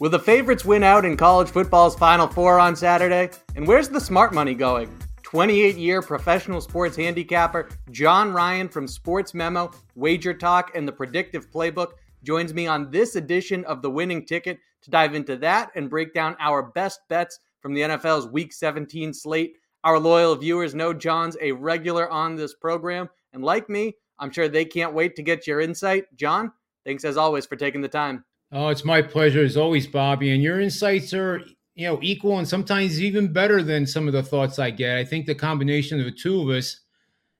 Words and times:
Will 0.00 0.08
the 0.08 0.18
favorites 0.18 0.64
win 0.64 0.82
out 0.82 1.04
in 1.04 1.14
college 1.14 1.50
football's 1.50 1.94
Final 1.94 2.26
Four 2.26 2.58
on 2.58 2.74
Saturday? 2.74 3.28
And 3.54 3.68
where's 3.68 3.90
the 3.90 4.00
smart 4.00 4.32
money 4.32 4.54
going? 4.54 4.98
28 5.24 5.76
year 5.76 6.00
professional 6.00 6.62
sports 6.62 6.96
handicapper 6.96 7.68
John 7.90 8.32
Ryan 8.32 8.66
from 8.66 8.88
Sports 8.88 9.34
Memo, 9.34 9.70
Wager 9.96 10.32
Talk, 10.32 10.74
and 10.74 10.88
the 10.88 10.92
Predictive 10.92 11.50
Playbook 11.50 11.90
joins 12.22 12.54
me 12.54 12.66
on 12.66 12.90
this 12.90 13.16
edition 13.16 13.62
of 13.66 13.82
The 13.82 13.90
Winning 13.90 14.24
Ticket 14.24 14.58
to 14.80 14.90
dive 14.90 15.14
into 15.14 15.36
that 15.36 15.70
and 15.74 15.90
break 15.90 16.14
down 16.14 16.34
our 16.40 16.62
best 16.62 17.00
bets 17.10 17.38
from 17.60 17.74
the 17.74 17.82
NFL's 17.82 18.26
Week 18.26 18.54
17 18.54 19.12
slate. 19.12 19.52
Our 19.84 19.98
loyal 19.98 20.34
viewers 20.34 20.74
know 20.74 20.94
John's 20.94 21.36
a 21.42 21.52
regular 21.52 22.08
on 22.08 22.36
this 22.36 22.54
program, 22.54 23.10
and 23.34 23.44
like 23.44 23.68
me, 23.68 23.96
I'm 24.18 24.30
sure 24.30 24.48
they 24.48 24.64
can't 24.64 24.94
wait 24.94 25.14
to 25.16 25.22
get 25.22 25.46
your 25.46 25.60
insight. 25.60 26.06
John, 26.16 26.52
thanks 26.86 27.04
as 27.04 27.18
always 27.18 27.44
for 27.44 27.56
taking 27.56 27.82
the 27.82 27.88
time. 27.88 28.24
Oh, 28.52 28.68
it's 28.68 28.84
my 28.84 29.00
pleasure 29.00 29.44
as 29.44 29.56
always, 29.56 29.86
Bobby. 29.86 30.32
And 30.32 30.42
your 30.42 30.60
insights 30.60 31.14
are, 31.14 31.40
you 31.74 31.86
know, 31.86 31.98
equal 32.02 32.38
and 32.38 32.48
sometimes 32.48 33.00
even 33.00 33.32
better 33.32 33.62
than 33.62 33.86
some 33.86 34.06
of 34.06 34.12
the 34.12 34.22
thoughts 34.22 34.58
I 34.58 34.70
get. 34.70 34.96
I 34.96 35.04
think 35.04 35.26
the 35.26 35.34
combination 35.34 35.98
of 36.00 36.04
the 36.04 36.12
two 36.12 36.40
of 36.42 36.48
us 36.48 36.80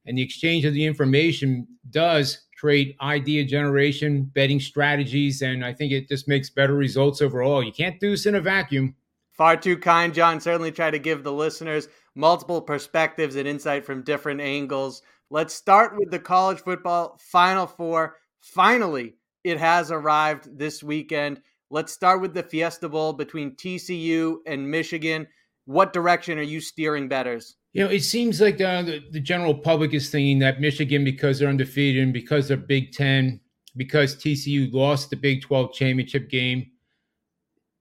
and 0.07 0.17
the 0.17 0.23
exchange 0.23 0.65
of 0.65 0.73
the 0.73 0.85
information 0.85 1.67
does 1.91 2.47
create 2.59 2.97
idea 3.01 3.45
generation, 3.45 4.31
betting 4.35 4.61
strategies, 4.61 5.43
and 5.43 5.65
I 5.65 5.73
think 5.73 5.93
it 5.93 6.09
just 6.09 6.29
makes 6.29 6.51
better 6.51 6.75
results 6.75 7.23
overall. 7.23 7.63
You 7.63 7.73
can't 7.73 7.99
do 7.99 8.11
this 8.11 8.27
in 8.27 8.35
a 8.35 8.41
vacuum. 8.41 8.95
Far 9.33 9.57
too 9.57 9.79
kind, 9.79 10.13
John. 10.13 10.41
Certainly 10.41 10.73
try 10.73 10.91
to 10.91 10.99
give 10.99 11.25
the 11.25 11.33
listeners 11.33 11.89
multiple 12.15 12.61
perspectives 12.61 13.37
and 13.37 13.49
insight 13.49 13.87
from 13.87 14.03
different 14.03 14.41
angles. 14.43 15.03
Let's 15.31 15.55
start 15.55 15.97
with 15.97 16.11
the 16.11 16.19
college 16.19 16.61
football 16.61 17.19
Final 17.21 17.67
Four. 17.67 18.17
Finally, 18.41 19.15
it 19.45 19.59
has 19.59 19.91
arrived 19.91 20.59
this 20.59 20.83
weekend. 20.83 21.41
Let's 21.71 21.93
start 21.93 22.21
with 22.21 22.35
the 22.35 22.43
Fiesta 22.43 22.89
Bowl 22.89 23.13
between 23.13 23.57
TCU 23.57 24.39
and 24.47 24.71
Michigan. 24.71 25.27
What 25.67 25.93
direction 25.93 26.39
are 26.39 26.43
you 26.43 26.61
steering 26.61 27.09
bettors? 27.09 27.57
You 27.73 27.85
know, 27.85 27.91
it 27.91 28.03
seems 28.03 28.41
like 28.41 28.61
uh, 28.61 28.83
the, 28.83 29.03
the 29.13 29.21
general 29.21 29.55
public 29.55 29.95
is 29.95 30.11
thinking 30.11 30.41
that 30.41 30.61
Michigan, 30.61 31.05
because 31.05 31.39
they're 31.39 31.49
undefeated 31.49 32.03
and 32.03 32.13
because 32.13 32.49
they're 32.49 32.57
Big 32.57 32.93
Ten, 32.93 33.41
because 33.77 34.17
TCU 34.17 34.73
lost 34.73 35.11
the 35.11 35.17
Big 35.17 35.43
12 35.43 35.73
championship 35.73 36.29
game, 36.29 36.67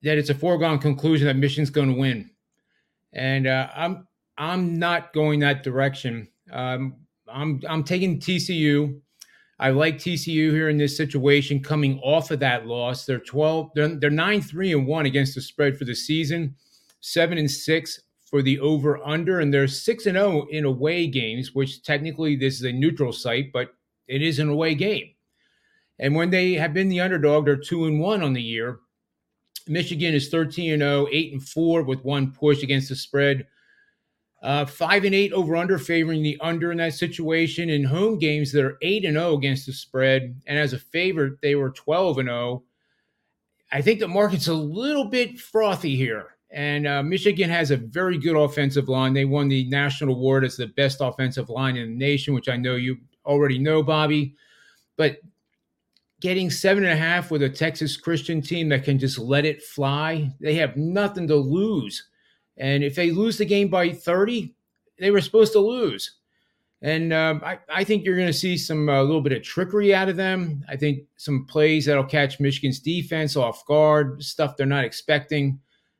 that 0.03 0.17
it's 0.17 0.29
a 0.29 0.35
foregone 0.35 0.77
conclusion 0.77 1.25
that 1.25 1.35
Michigan's 1.35 1.71
going 1.71 1.89
to 1.89 1.99
win. 1.99 2.29
And 3.13 3.47
uh, 3.47 3.69
I'm 3.75 4.07
I'm 4.37 4.77
not 4.77 5.13
going 5.13 5.39
that 5.39 5.63
direction. 5.63 6.27
Um, 6.51 6.95
I'm 7.27 7.61
I'm 7.67 7.83
taking 7.83 8.19
TCU. 8.19 9.01
I 9.59 9.71
like 9.71 9.97
TCU 9.97 10.51
here 10.51 10.69
in 10.69 10.77
this 10.77 10.95
situation 10.95 11.61
coming 11.61 11.99
off 11.99 12.31
of 12.31 12.39
that 12.39 12.65
loss. 12.65 13.05
They're 13.05 13.19
12, 13.19 13.71
they're, 13.75 13.95
they're 13.95 14.09
9 14.09 14.41
3 14.41 14.71
and 14.71 14.87
1 14.87 15.05
against 15.05 15.35
the 15.35 15.41
spread 15.41 15.77
for 15.77 15.83
the 15.83 15.95
season, 15.95 16.55
7 17.01 17.37
and 17.37 17.51
6 17.51 18.01
for 18.23 18.41
the 18.41 18.59
over 18.59 19.05
under, 19.05 19.41
and 19.41 19.53
they're 19.53 19.67
6 19.67 20.05
and 20.05 20.15
0 20.15 20.47
in 20.49 20.63
away 20.63 21.07
games, 21.07 21.53
which 21.53 21.83
technically 21.83 22.37
this 22.37 22.55
is 22.55 22.63
a 22.63 22.71
neutral 22.71 23.11
site, 23.11 23.51
but 23.51 23.73
it 24.07 24.21
is 24.21 24.39
an 24.39 24.47
away 24.47 24.75
game. 24.75 25.09
And 25.99 26.15
when 26.15 26.29
they 26.29 26.53
have 26.53 26.73
been 26.73 26.87
the 26.87 27.01
underdog, 27.01 27.45
they're 27.45 27.57
2 27.57 27.85
and 27.85 27.99
1 27.99 28.23
on 28.23 28.33
the 28.33 28.41
year. 28.41 28.79
Michigan 29.67 30.13
is 30.13 30.29
13 30.29 30.71
and 30.71 30.81
0, 30.81 31.07
8 31.11 31.33
and 31.33 31.43
4 31.43 31.83
with 31.83 32.03
one 32.05 32.31
push 32.31 32.63
against 32.63 32.87
the 32.89 32.95
spread. 32.95 33.45
Uh, 34.41 34.65
five 34.65 35.03
and 35.03 35.13
eight 35.13 35.33
over 35.33 35.57
under, 35.57 35.77
favoring 35.77 36.23
the 36.23 36.37
under 36.39 36.71
in 36.71 36.77
that 36.77 36.93
situation. 36.93 37.69
In 37.69 37.83
home 37.83 38.17
games, 38.17 38.51
they're 38.53 38.77
eight 38.81 39.03
and 39.03 39.15
zero 39.15 39.33
against 39.33 39.65
the 39.65 39.73
spread, 39.73 40.33
and 40.47 40.57
as 40.57 40.71
a 40.71 40.79
favorite, 40.79 41.41
they 41.41 41.55
were 41.55 41.71
twelve 41.71 42.19
and 42.19 42.29
zero. 42.29 42.63
I 43.71 43.81
think 43.81 43.99
the 43.99 44.07
market's 44.07 44.47
a 44.47 44.53
little 44.53 45.05
bit 45.05 45.37
frothy 45.39 45.97
here, 45.97 46.37
and 46.51 46.87
uh, 46.87 47.03
Michigan 47.03 47.49
has 47.49 47.71
a 47.71 47.77
very 47.77 48.17
good 48.17 48.37
offensive 48.37 48.87
line. 48.87 49.13
They 49.13 49.25
won 49.25 49.49
the 49.49 49.67
national 49.69 50.15
award 50.15 50.45
as 50.45 50.55
the 50.55 50.67
best 50.67 50.99
offensive 51.01 51.49
line 51.49 51.75
in 51.75 51.89
the 51.89 51.97
nation, 51.97 52.33
which 52.33 52.47
I 52.47 52.55
know 52.55 52.75
you 52.75 52.97
already 53.25 53.59
know, 53.59 53.83
Bobby. 53.83 54.35
But 54.95 55.17
getting 56.21 56.49
seven 56.49 56.85
and 56.85 56.93
a 56.93 56.97
half 56.97 57.29
with 57.29 57.43
a 57.43 57.49
Texas 57.49 57.97
Christian 57.97 58.41
team 58.41 58.69
that 58.69 58.85
can 58.85 58.99
just 58.99 59.19
let 59.19 59.45
it 59.45 59.61
fly, 59.63 60.31
they 60.39 60.55
have 60.55 60.77
nothing 60.77 61.27
to 61.27 61.35
lose 61.35 62.05
and 62.59 62.83
if 62.83 62.95
they 62.95 63.11
lose 63.11 63.37
the 63.37 63.45
game 63.45 63.69
by 63.69 63.91
30, 63.91 64.53
they 64.99 65.11
were 65.11 65.21
supposed 65.21 65.53
to 65.53 65.59
lose. 65.59 66.17
And 66.81 67.11
um, 67.11 67.41
I, 67.43 67.59
I, 67.69 67.83
think 67.83 68.05
you're 68.05 68.15
going 68.15 68.27
to 68.27 68.33
see 68.33 68.57
some 68.57 68.87
a 68.87 68.99
uh, 68.99 69.03
little 69.03 69.21
bit 69.21 69.33
of 69.33 69.43
trickery 69.43 69.93
out 69.93 70.07
of 70.07 70.15
them. 70.15 70.63
I 70.69 70.77
think 70.77 71.03
some 71.17 71.45
plays 71.45 71.85
that'll 71.85 72.05
catch 72.05 72.39
Michigan's 72.39 72.79
defense 72.79 73.35
off 73.35 73.65
guard, 73.65 74.23
stuff 74.23 74.55
they're 74.55 74.65
not 74.65 74.85
expecting. 74.85 75.59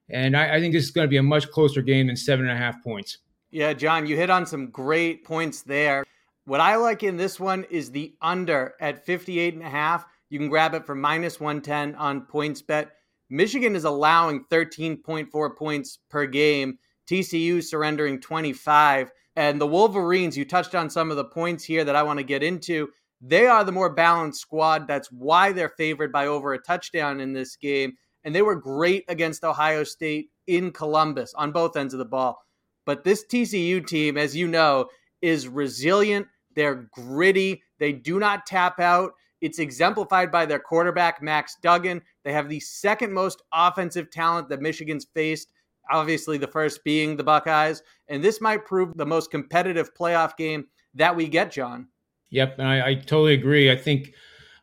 And 0.09 0.37
I, 0.37 0.55
I 0.55 0.59
think 0.59 0.73
this 0.73 0.85
is 0.85 0.91
going 0.91 1.05
to 1.05 1.09
be 1.09 1.17
a 1.17 1.23
much 1.23 1.49
closer 1.51 1.81
game 1.81 2.07
than 2.07 2.15
seven 2.15 2.47
and 2.47 2.57
a 2.57 2.61
half 2.61 2.81
points. 2.81 3.17
Yeah, 3.51 3.73
John, 3.73 4.07
you 4.07 4.15
hit 4.15 4.29
on 4.29 4.45
some 4.45 4.69
great 4.69 5.25
points 5.25 5.63
there. 5.63 6.05
What 6.45 6.61
I 6.61 6.77
like 6.77 7.03
in 7.03 7.17
this 7.17 7.39
one 7.39 7.65
is 7.69 7.91
the 7.91 8.15
under 8.21 8.75
at 8.79 9.05
58 9.05 9.55
and 9.55 9.63
a 9.63 9.69
half. 9.69 10.05
You 10.29 10.39
can 10.39 10.47
grab 10.47 10.75
it 10.75 10.85
for 10.85 10.95
minus 10.95 11.39
110 11.39 11.95
on 11.95 12.21
PointsBet. 12.21 12.89
Michigan 13.29 13.75
is 13.75 13.83
allowing 13.83 14.45
13.4 14.45 15.57
points 15.57 15.99
per 16.09 16.25
game. 16.25 16.77
TCU 17.07 17.63
surrendering 17.63 18.19
25. 18.19 19.11
And 19.35 19.59
the 19.59 19.67
Wolverines, 19.67 20.37
you 20.37 20.45
touched 20.45 20.75
on 20.75 20.89
some 20.89 21.11
of 21.11 21.17
the 21.17 21.25
points 21.25 21.63
here 21.63 21.83
that 21.83 21.95
I 21.95 22.03
want 22.03 22.19
to 22.19 22.23
get 22.23 22.43
into. 22.43 22.89
They 23.21 23.47
are 23.47 23.63
the 23.63 23.71
more 23.71 23.89
balanced 23.89 24.41
squad. 24.41 24.87
That's 24.87 25.11
why 25.11 25.51
they're 25.51 25.69
favored 25.69 26.11
by 26.11 26.27
over 26.27 26.53
a 26.53 26.61
touchdown 26.61 27.19
in 27.19 27.33
this 27.33 27.55
game. 27.55 27.93
And 28.23 28.33
they 28.33 28.41
were 28.41 28.55
great 28.55 29.05
against 29.07 29.43
Ohio 29.43 29.83
State 29.83 30.29
in 30.47 30.71
Columbus 30.71 31.33
on 31.35 31.51
both 31.51 31.77
ends 31.77 31.93
of 31.93 31.99
the 31.99 32.05
ball. 32.05 32.39
But 32.85 33.03
this 33.03 33.25
TCU 33.25 33.85
team, 33.85 34.17
as 34.17 34.35
you 34.35 34.47
know, 34.47 34.87
is 35.21 35.47
resilient. 35.47 36.27
They're 36.55 36.89
gritty. 36.91 37.61
They 37.77 37.93
do 37.93 38.19
not 38.19 38.45
tap 38.45 38.79
out. 38.79 39.13
It's 39.41 39.59
exemplified 39.59 40.31
by 40.31 40.45
their 40.45 40.59
quarterback, 40.59 41.21
Max 41.21 41.55
Duggan. 41.61 42.01
They 42.29 42.33
have 42.33 42.47
the 42.47 42.59
second 42.59 43.11
most 43.11 43.41
offensive 43.51 44.11
talent 44.11 44.49
that 44.49 44.61
Michigan's 44.61 45.07
faced, 45.15 45.51
obviously, 45.89 46.37
the 46.37 46.45
first 46.45 46.83
being 46.83 47.17
the 47.17 47.23
Buckeyes. 47.23 47.81
And 48.07 48.23
this 48.23 48.39
might 48.39 48.67
prove 48.67 48.95
the 48.95 49.05
most 49.07 49.31
competitive 49.31 49.95
playoff 49.95 50.37
game 50.37 50.67
that 50.93 51.15
we 51.15 51.27
get, 51.27 51.51
John. 51.51 51.87
Yep. 52.29 52.59
And 52.59 52.67
I, 52.67 52.89
I 52.89 52.93
totally 52.93 53.33
agree. 53.33 53.71
I 53.71 53.75
think 53.75 54.13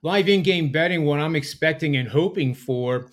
live 0.02 0.28
in 0.28 0.44
game 0.44 0.70
betting, 0.70 1.04
what 1.04 1.18
I'm 1.18 1.34
expecting 1.34 1.96
and 1.96 2.08
hoping 2.08 2.54
for 2.54 3.10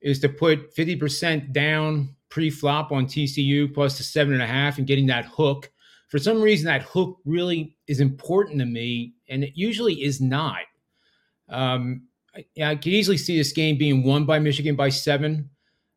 is 0.00 0.18
to 0.20 0.30
put 0.30 0.74
50% 0.74 1.52
down 1.52 2.16
pre 2.30 2.48
flop 2.48 2.92
on 2.92 3.04
TCU 3.04 3.74
plus 3.74 3.98
the 3.98 4.02
seven 4.02 4.32
and 4.32 4.42
a 4.42 4.46
half 4.46 4.78
and 4.78 4.86
getting 4.86 5.08
that 5.08 5.26
hook. 5.26 5.70
For 6.08 6.18
some 6.18 6.40
reason, 6.40 6.64
that 6.68 6.84
hook 6.84 7.18
really 7.26 7.76
is 7.86 8.00
important 8.00 8.60
to 8.60 8.64
me, 8.64 9.12
and 9.28 9.44
it 9.44 9.52
usually 9.56 10.02
is 10.02 10.22
not. 10.22 10.62
Um, 11.50 12.06
I, 12.34 12.44
I 12.62 12.76
could 12.76 12.92
easily 12.92 13.16
see 13.16 13.36
this 13.36 13.52
game 13.52 13.76
being 13.76 14.02
won 14.02 14.24
by 14.24 14.38
Michigan 14.38 14.76
by 14.76 14.88
seven. 14.88 15.50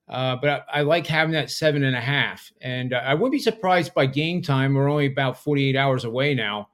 Uh, 0.07 0.35
but 0.35 0.49
I, 0.49 0.79
I, 0.79 0.81
like 0.81 1.07
having 1.07 1.33
that 1.33 1.49
seven 1.49 1.83
and 1.83 1.95
a 1.95 2.01
half. 2.01 2.51
And 2.61 2.93
uh, 2.93 3.01
I 3.05 3.13
wouldn't 3.13 3.31
be 3.31 3.39
surprised 3.39 3.93
by 3.93 4.05
game 4.05 4.41
time. 4.41 4.73
We're 4.73 4.89
only 4.89 5.05
about 5.05 5.41
48 5.41 5.75
hours 5.75 6.03
away 6.03 6.35
now. 6.35 6.69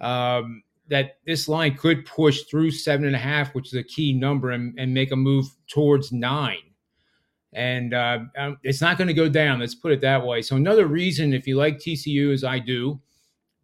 Um, 0.00 0.62
that 0.88 1.18
this 1.26 1.48
line 1.48 1.76
could 1.76 2.04
push 2.04 2.42
through 2.42 2.70
seven 2.70 3.06
and 3.06 3.14
a 3.14 3.18
half, 3.18 3.54
which 3.54 3.68
is 3.68 3.74
a 3.74 3.82
key 3.82 4.12
number, 4.12 4.50
and, 4.50 4.78
and 4.78 4.92
make 4.92 5.12
a 5.12 5.16
move 5.16 5.46
towards 5.66 6.12
nine. 6.12 6.58
And 7.52 7.94
uh, 7.94 8.20
um, 8.36 8.58
it's 8.62 8.80
not 8.80 8.98
going 8.98 9.08
to 9.08 9.14
go 9.14 9.28
down. 9.28 9.60
Let's 9.60 9.74
put 9.74 9.92
it 9.92 10.00
that 10.00 10.24
way. 10.24 10.42
So 10.42 10.56
another 10.56 10.86
reason, 10.86 11.32
if 11.32 11.46
you 11.46 11.56
like 11.56 11.78
TCU 11.78 12.32
as 12.32 12.44
I 12.44 12.58
do, 12.58 13.00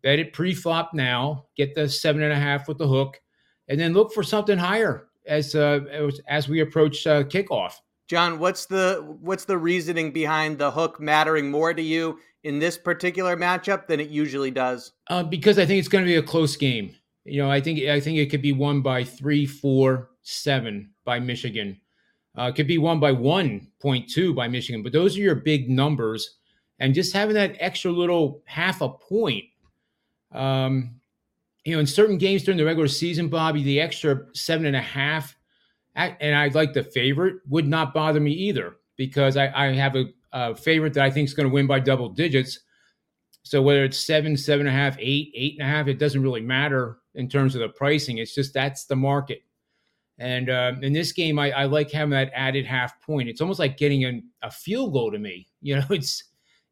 bet 0.02 0.18
it 0.18 0.32
pre-flop 0.32 0.92
now. 0.94 1.46
Get 1.56 1.74
the 1.74 1.88
seven 1.88 2.22
and 2.22 2.32
a 2.32 2.36
half 2.36 2.68
with 2.68 2.78
the 2.78 2.88
hook 2.88 3.20
and 3.68 3.78
then 3.78 3.92
look 3.92 4.12
for 4.12 4.22
something 4.22 4.56
higher 4.56 5.09
as 5.30 5.54
uh, 5.54 5.80
as 6.28 6.48
we 6.48 6.60
approach 6.60 7.06
uh, 7.06 7.22
kickoff. 7.22 7.74
John, 8.08 8.38
what's 8.40 8.66
the 8.66 9.16
what's 9.20 9.44
the 9.44 9.56
reasoning 9.56 10.12
behind 10.12 10.58
the 10.58 10.70
hook 10.70 11.00
mattering 11.00 11.50
more 11.50 11.72
to 11.72 11.80
you 11.80 12.18
in 12.42 12.58
this 12.58 12.76
particular 12.76 13.36
matchup 13.36 13.86
than 13.86 14.00
it 14.00 14.10
usually 14.10 14.50
does? 14.50 14.92
Uh, 15.08 15.22
because 15.22 15.58
I 15.58 15.64
think 15.64 15.78
it's 15.78 15.88
going 15.88 16.04
to 16.04 16.08
be 16.10 16.16
a 16.16 16.22
close 16.22 16.56
game. 16.56 16.94
You 17.24 17.42
know, 17.42 17.50
I 17.50 17.60
think 17.60 17.80
I 17.88 18.00
think 18.00 18.18
it 18.18 18.26
could 18.26 18.42
be 18.42 18.52
won 18.52 18.82
by 18.82 19.04
three, 19.04 19.46
four, 19.46 20.10
seven 20.22 20.90
by 21.04 21.20
Michigan. 21.20 21.80
Uh, 22.36 22.44
it 22.44 22.56
could 22.56 22.66
be 22.66 22.78
won 22.78 22.98
by 22.98 23.12
one 23.12 23.68
point 23.80 24.10
two 24.10 24.34
by 24.34 24.48
Michigan, 24.48 24.82
but 24.82 24.92
those 24.92 25.16
are 25.16 25.20
your 25.20 25.36
big 25.36 25.70
numbers, 25.70 26.38
and 26.80 26.94
just 26.94 27.12
having 27.12 27.34
that 27.34 27.56
extra 27.60 27.92
little 27.92 28.42
half 28.46 28.80
a 28.80 28.88
point 28.88 29.44
um, 30.32 30.99
you 31.64 31.74
know, 31.74 31.80
in 31.80 31.86
certain 31.86 32.18
games 32.18 32.42
during 32.42 32.58
the 32.58 32.64
regular 32.64 32.88
season, 32.88 33.28
Bobby, 33.28 33.62
the 33.62 33.80
extra 33.80 34.26
seven 34.34 34.66
and 34.66 34.76
a 34.76 34.80
half, 34.80 35.36
and 35.94 36.34
I 36.34 36.48
like 36.48 36.72
the 36.72 36.82
favorite, 36.82 37.36
would 37.48 37.68
not 37.68 37.92
bother 37.92 38.20
me 38.20 38.32
either 38.32 38.76
because 38.96 39.36
I, 39.36 39.50
I 39.54 39.72
have 39.72 39.96
a, 39.96 40.06
a, 40.32 40.54
favorite 40.54 40.94
that 40.94 41.04
I 41.04 41.10
think 41.10 41.28
is 41.28 41.34
going 41.34 41.48
to 41.48 41.52
win 41.52 41.66
by 41.66 41.80
double 41.80 42.08
digits. 42.08 42.60
So 43.42 43.60
whether 43.60 43.84
it's 43.84 43.98
seven, 43.98 44.36
seven 44.36 44.66
and 44.66 44.74
a 44.74 44.78
half, 44.78 44.96
eight, 44.98 45.32
eight 45.34 45.56
and 45.58 45.68
a 45.68 45.70
half, 45.70 45.88
it 45.88 45.98
doesn't 45.98 46.22
really 46.22 46.40
matter 46.40 46.98
in 47.14 47.28
terms 47.28 47.54
of 47.54 47.60
the 47.60 47.68
pricing. 47.70 48.18
It's 48.18 48.34
just 48.34 48.54
that's 48.54 48.84
the 48.84 48.96
market. 48.96 49.42
And 50.18 50.50
uh, 50.50 50.72
in 50.82 50.92
this 50.92 51.12
game, 51.12 51.38
I, 51.38 51.50
I, 51.50 51.64
like 51.64 51.90
having 51.90 52.10
that 52.10 52.30
added 52.34 52.66
half 52.66 53.00
point. 53.00 53.28
It's 53.28 53.40
almost 53.40 53.58
like 53.58 53.78
getting 53.78 54.04
a, 54.04 54.20
a 54.42 54.50
field 54.50 54.92
goal 54.92 55.10
to 55.10 55.18
me. 55.18 55.48
You 55.62 55.76
know, 55.76 55.86
it's 55.90 56.22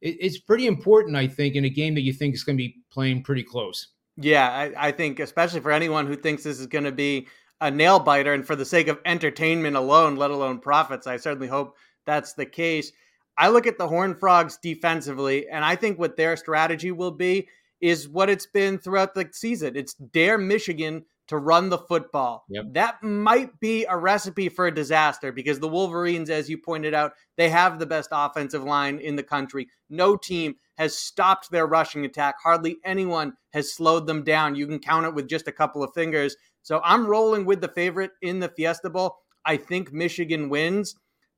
it, 0.03 0.17
it's 0.21 0.39
pretty 0.39 0.67
important, 0.67 1.17
I 1.17 1.27
think, 1.27 1.55
in 1.55 1.65
a 1.65 1.71
game 1.71 1.95
that 1.95 2.03
you 2.03 2.13
think 2.13 2.35
is 2.35 2.45
going 2.45 2.57
to 2.57 2.63
be 2.63 2.77
playing 2.91 3.23
pretty 3.23 3.43
close. 3.43 3.89
Yeah, 4.21 4.51
I, 4.51 4.89
I 4.89 4.93
think 4.93 5.21
especially 5.21 5.61
for 5.61 5.71
anyone 5.71 6.07
who 6.07 6.17
thinks 6.17 6.43
this 6.43 6.59
is 6.59 6.67
going 6.67 6.85
to 6.85 6.93
be 6.93 7.29
a 7.61 7.71
nail 7.71 8.01
biter, 8.01 8.35
and 8.35 8.47
for 8.47 8.57
the 8.57 8.65
sake 8.65 8.89
of 8.89 8.99
entertainment 9.05 9.77
alone, 9.77 10.17
let 10.17 10.31
alone 10.31 10.59
profits, 10.59 11.07
I 11.07 11.17
certainly 11.17 11.49
hope 11.49 11.77
that's 12.05 12.35
the 12.35 12.47
case. 12.47 12.93
I 13.37 13.49
look 13.49 13.67
at 13.69 13.79
the 13.79 13.87
Horn 13.87 14.17
Frogs 14.17 14.59
defensively, 14.61 15.49
and 15.49 15.65
I 15.65 15.77
think 15.77 15.99
what 15.99 16.17
their 16.17 16.37
strategy 16.37 16.91
will 16.91 17.13
be 17.13 17.49
is 17.81 18.09
what 18.09 18.29
it's 18.29 18.47
been 18.47 18.79
throughout 18.79 19.15
the 19.15 19.29
season. 19.33 19.77
It's 19.77 19.95
dare 19.95 20.39
Michigan 20.39 21.05
to 21.29 21.37
run 21.37 21.69
the 21.69 21.79
football. 21.79 22.45
Yep. 22.49 22.65
That 22.73 23.03
might 23.03 23.59
be 23.61 23.85
a 23.85 23.97
recipe 23.97 24.49
for 24.49 24.67
a 24.67 24.75
disaster 24.75 25.31
because 25.31 25.61
the 25.61 25.69
Wolverines, 25.69 26.31
as 26.31 26.49
you 26.49 26.59
pointed 26.59 26.95
out, 26.95 27.13
they 27.37 27.49
have 27.51 27.79
the 27.79 27.87
best 27.87 28.09
offensive 28.13 28.65
line 28.65 28.99
in 28.99 29.15
the 29.15 29.23
country. 29.23 29.69
No 29.89 30.17
team 30.17 30.57
has 30.79 30.97
stopped 30.97 31.51
their 31.51 31.67
rushing 31.67 32.05
attack. 32.05 32.37
Hardly 32.43 32.79
anyone 32.85 33.35
has 33.53 33.73
slowed 33.73 34.07
them 34.07 34.25
down. 34.25 34.55
You 34.55 34.67
can 34.67 34.79
count 34.79 35.07
it 35.07 35.15
with 35.15 35.29
just 35.29 35.49
a 35.49 35.53
couple 35.53 35.83
of 35.83 35.93
fingers. 35.95 36.37
So 36.63 36.81
I'm 36.83 37.07
rolling 37.07 37.45
with 37.45 37.61
the 37.61 37.69
favorite 37.69 38.13
in 38.23 38.41
the 38.41 38.49
Fiesta 38.49 38.91
Bowl. 38.91 39.17
I 39.45 39.57
think 39.57 39.93
Michigan 39.93 40.49
wins. 40.49 40.95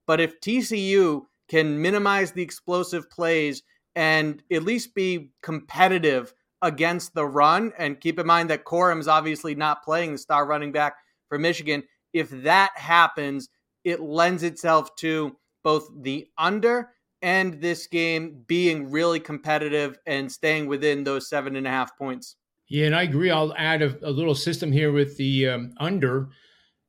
But 0.06 0.20
if 0.20 0.40
TCU 0.40 1.22
can 1.48 1.80
minimize 1.82 2.32
the 2.32 2.42
explosive 2.42 3.10
plays 3.10 3.62
and 3.96 4.42
at 4.52 4.62
least 4.62 4.94
be 4.94 5.30
competitive 5.42 6.32
against 6.62 7.14
the 7.14 7.26
run. 7.26 7.72
And 7.78 8.00
keep 8.00 8.18
in 8.18 8.26
mind 8.26 8.50
that 8.50 8.64
Corum's 8.64 9.08
obviously 9.08 9.54
not 9.54 9.82
playing 9.82 10.12
the 10.12 10.18
star 10.18 10.46
running 10.46 10.72
back 10.72 10.96
for 11.28 11.38
Michigan. 11.38 11.82
If 12.12 12.30
that 12.42 12.72
happens, 12.76 13.48
it 13.84 14.00
lends 14.00 14.42
itself 14.42 14.94
to 14.96 15.36
both 15.62 15.88
the 16.02 16.26
under 16.38 16.90
and 17.22 17.60
this 17.60 17.86
game 17.86 18.44
being 18.46 18.90
really 18.90 19.20
competitive 19.20 19.98
and 20.06 20.30
staying 20.30 20.66
within 20.66 21.04
those 21.04 21.28
seven 21.28 21.56
and 21.56 21.66
a 21.66 21.70
half 21.70 21.96
points. 21.96 22.36
Yeah, 22.68 22.86
and 22.86 22.96
I 22.96 23.02
agree. 23.02 23.30
I'll 23.30 23.54
add 23.56 23.82
a, 23.82 24.08
a 24.08 24.10
little 24.10 24.34
system 24.34 24.70
here 24.72 24.92
with 24.92 25.16
the 25.16 25.48
um, 25.48 25.74
under 25.78 26.28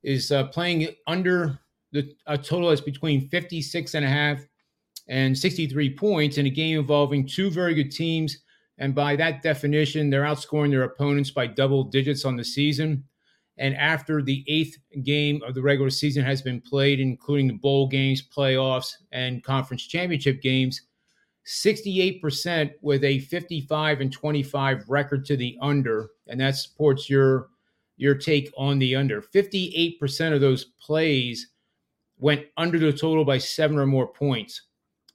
is 0.03 0.31
uh, 0.31 0.45
playing 0.47 0.88
under 1.07 1.59
the 1.91 2.15
a 2.27 2.38
total 2.38 2.69
that's 2.69 2.81
between 2.81 3.27
56 3.29 3.94
and 3.95 4.06
a 4.06 4.07
half 4.07 4.39
and 5.09 5.38
63 5.38 5.95
points 5.95 6.38
in 6.38 6.45
a 6.45 6.50
game 6.50 6.79
involving 6.79 7.27
two 7.27 7.50
very 7.50 7.74
good 7.74 7.91
teams 7.91 8.38
and 8.81 8.95
by 8.95 9.16
that 9.16 9.44
definition, 9.44 10.10
they're 10.10 10.24
outscoring 10.24 10.72
their 10.72 10.83
opponents 10.83 11.30
by 11.30 11.45
double 11.45 11.83
digits 11.83 12.25
on 12.25 12.36
the 12.36 12.44
season. 12.44 13.04
And 13.60 13.75
after 13.75 14.24
the 14.24 14.44
eighth 14.48 14.75
game 15.04 15.39
of 15.45 15.54
the 15.54 15.62
regular 15.62 15.92
season 15.92 16.25
has 16.25 16.42
been 16.42 16.60
played, 16.60 17.00
including 17.00 17.48
the 17.48 17.54
bowl 17.54 17.88
games, 17.88 18.28
playoffs, 18.28 18.94
and 19.12 19.44
conference 19.44 19.86
championship 19.86 20.42
games, 20.42 20.81
68% 21.45 22.72
with 22.81 23.04
a 23.04 23.19
55 23.19 24.01
and 24.01 24.12
25 24.12 24.89
record 24.89 25.25
to 25.25 25.38
the 25.38 25.60
under. 25.62 26.10
And 26.27 26.42
that 26.42 26.56
supports 26.56 27.07
your 27.07 27.50
your 27.98 28.16
take 28.16 28.51
on 28.57 28.80
the 28.80 28.95
under. 28.95 29.22
58% 29.22 30.34
of 30.34 30.42
those 30.42 30.66
plays 30.81 31.51
went 32.18 32.48
under 32.57 32.80
the 32.80 32.92
total 32.92 33.25
by 33.25 33.38
seven 33.38 33.77
or 33.77 33.86
more 33.86 34.07
points. 34.07 34.63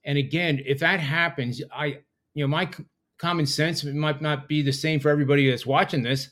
And 0.04 0.18
again, 0.18 0.62
if 0.64 0.78
that 0.78 1.00
happens, 1.00 1.60
I 1.72 1.98
you 2.34 2.44
know 2.44 2.48
my 2.48 2.70
common 3.18 3.46
sense. 3.46 3.84
It 3.84 3.94
might 3.94 4.20
not 4.20 4.48
be 4.48 4.62
the 4.62 4.72
same 4.72 5.00
for 5.00 5.10
everybody 5.10 5.48
that's 5.48 5.66
watching 5.66 6.02
this. 6.02 6.30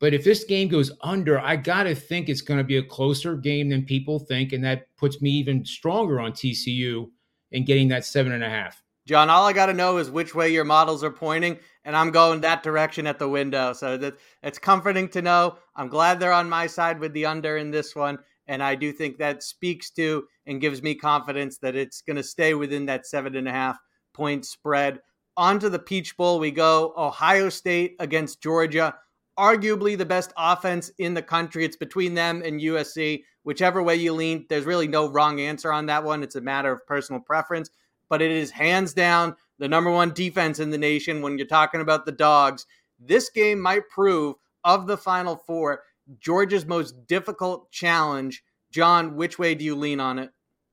But 0.00 0.14
if 0.14 0.22
this 0.22 0.44
game 0.44 0.68
goes 0.68 0.92
under, 1.00 1.40
I 1.40 1.56
got 1.56 1.84
to 1.84 1.94
think 1.94 2.28
it's 2.28 2.40
going 2.40 2.58
to 2.58 2.64
be 2.64 2.76
a 2.76 2.82
closer 2.82 3.36
game 3.36 3.68
than 3.68 3.84
people 3.84 4.20
think. 4.20 4.52
And 4.52 4.62
that 4.64 4.86
puts 4.96 5.20
me 5.20 5.30
even 5.30 5.64
stronger 5.64 6.20
on 6.20 6.32
TCU 6.32 7.10
in 7.50 7.64
getting 7.64 7.88
that 7.88 8.04
seven 8.04 8.32
and 8.32 8.44
a 8.44 8.48
half. 8.48 8.82
John, 9.06 9.30
all 9.30 9.46
I 9.46 9.54
got 9.54 9.66
to 9.66 9.72
know 9.72 9.96
is 9.96 10.10
which 10.10 10.34
way 10.34 10.50
your 10.50 10.66
models 10.66 11.02
are 11.02 11.10
pointing, 11.10 11.58
and 11.86 11.96
I'm 11.96 12.10
going 12.10 12.42
that 12.42 12.62
direction 12.62 13.06
at 13.06 13.18
the 13.18 13.28
window. 13.28 13.72
So 13.72 13.96
that 13.96 14.18
it's 14.42 14.58
comforting 14.58 15.08
to 15.08 15.22
know. 15.22 15.56
I'm 15.74 15.88
glad 15.88 16.20
they're 16.20 16.30
on 16.30 16.46
my 16.46 16.66
side 16.66 17.00
with 17.00 17.14
the 17.14 17.24
under 17.24 17.56
in 17.56 17.70
this 17.70 17.96
one, 17.96 18.18
and 18.48 18.62
I 18.62 18.74
do 18.74 18.92
think 18.92 19.16
that 19.16 19.42
speaks 19.42 19.90
to 19.92 20.26
and 20.46 20.60
gives 20.60 20.82
me 20.82 20.94
confidence 20.94 21.56
that 21.58 21.74
it's 21.74 22.02
going 22.02 22.18
to 22.18 22.22
stay 22.22 22.52
within 22.52 22.84
that 22.86 23.06
seven 23.06 23.34
and 23.34 23.48
a 23.48 23.52
half 23.52 23.78
point 24.12 24.44
spread. 24.44 25.00
Onto 25.38 25.68
the 25.68 25.78
Peach 25.78 26.16
Bowl 26.16 26.40
we 26.40 26.50
go. 26.50 26.92
Ohio 26.96 27.48
State 27.48 27.94
against 28.00 28.42
Georgia. 28.42 28.96
Arguably 29.38 29.96
the 29.96 30.04
best 30.04 30.32
offense 30.36 30.90
in 30.98 31.14
the 31.14 31.22
country. 31.22 31.64
It's 31.64 31.76
between 31.76 32.14
them 32.14 32.42
and 32.44 32.60
USC. 32.60 33.22
Whichever 33.44 33.80
way 33.80 33.94
you 33.94 34.14
lean, 34.14 34.46
there's 34.48 34.64
really 34.64 34.88
no 34.88 35.08
wrong 35.08 35.40
answer 35.40 35.72
on 35.72 35.86
that 35.86 36.02
one. 36.02 36.24
It's 36.24 36.34
a 36.34 36.40
matter 36.40 36.72
of 36.72 36.84
personal 36.88 37.22
preference. 37.22 37.70
But 38.08 38.20
it 38.20 38.32
is 38.32 38.50
hands 38.50 38.92
down 38.94 39.36
the 39.60 39.68
number 39.68 39.92
one 39.92 40.12
defense 40.12 40.58
in 40.58 40.70
the 40.70 40.76
nation 40.76 41.22
when 41.22 41.38
you're 41.38 41.46
talking 41.46 41.80
about 41.80 42.04
the 42.04 42.10
dogs. 42.10 42.66
This 42.98 43.30
game 43.30 43.60
might 43.60 43.88
prove, 43.88 44.34
of 44.64 44.88
the 44.88 44.96
Final 44.96 45.36
Four, 45.36 45.82
Georgia's 46.18 46.66
most 46.66 47.06
difficult 47.06 47.70
challenge. 47.70 48.42
John, 48.72 49.14
which 49.14 49.38
way 49.38 49.54
do 49.54 49.64
you 49.64 49.76
lean 49.76 50.00
on 50.00 50.18
it? 50.18 50.30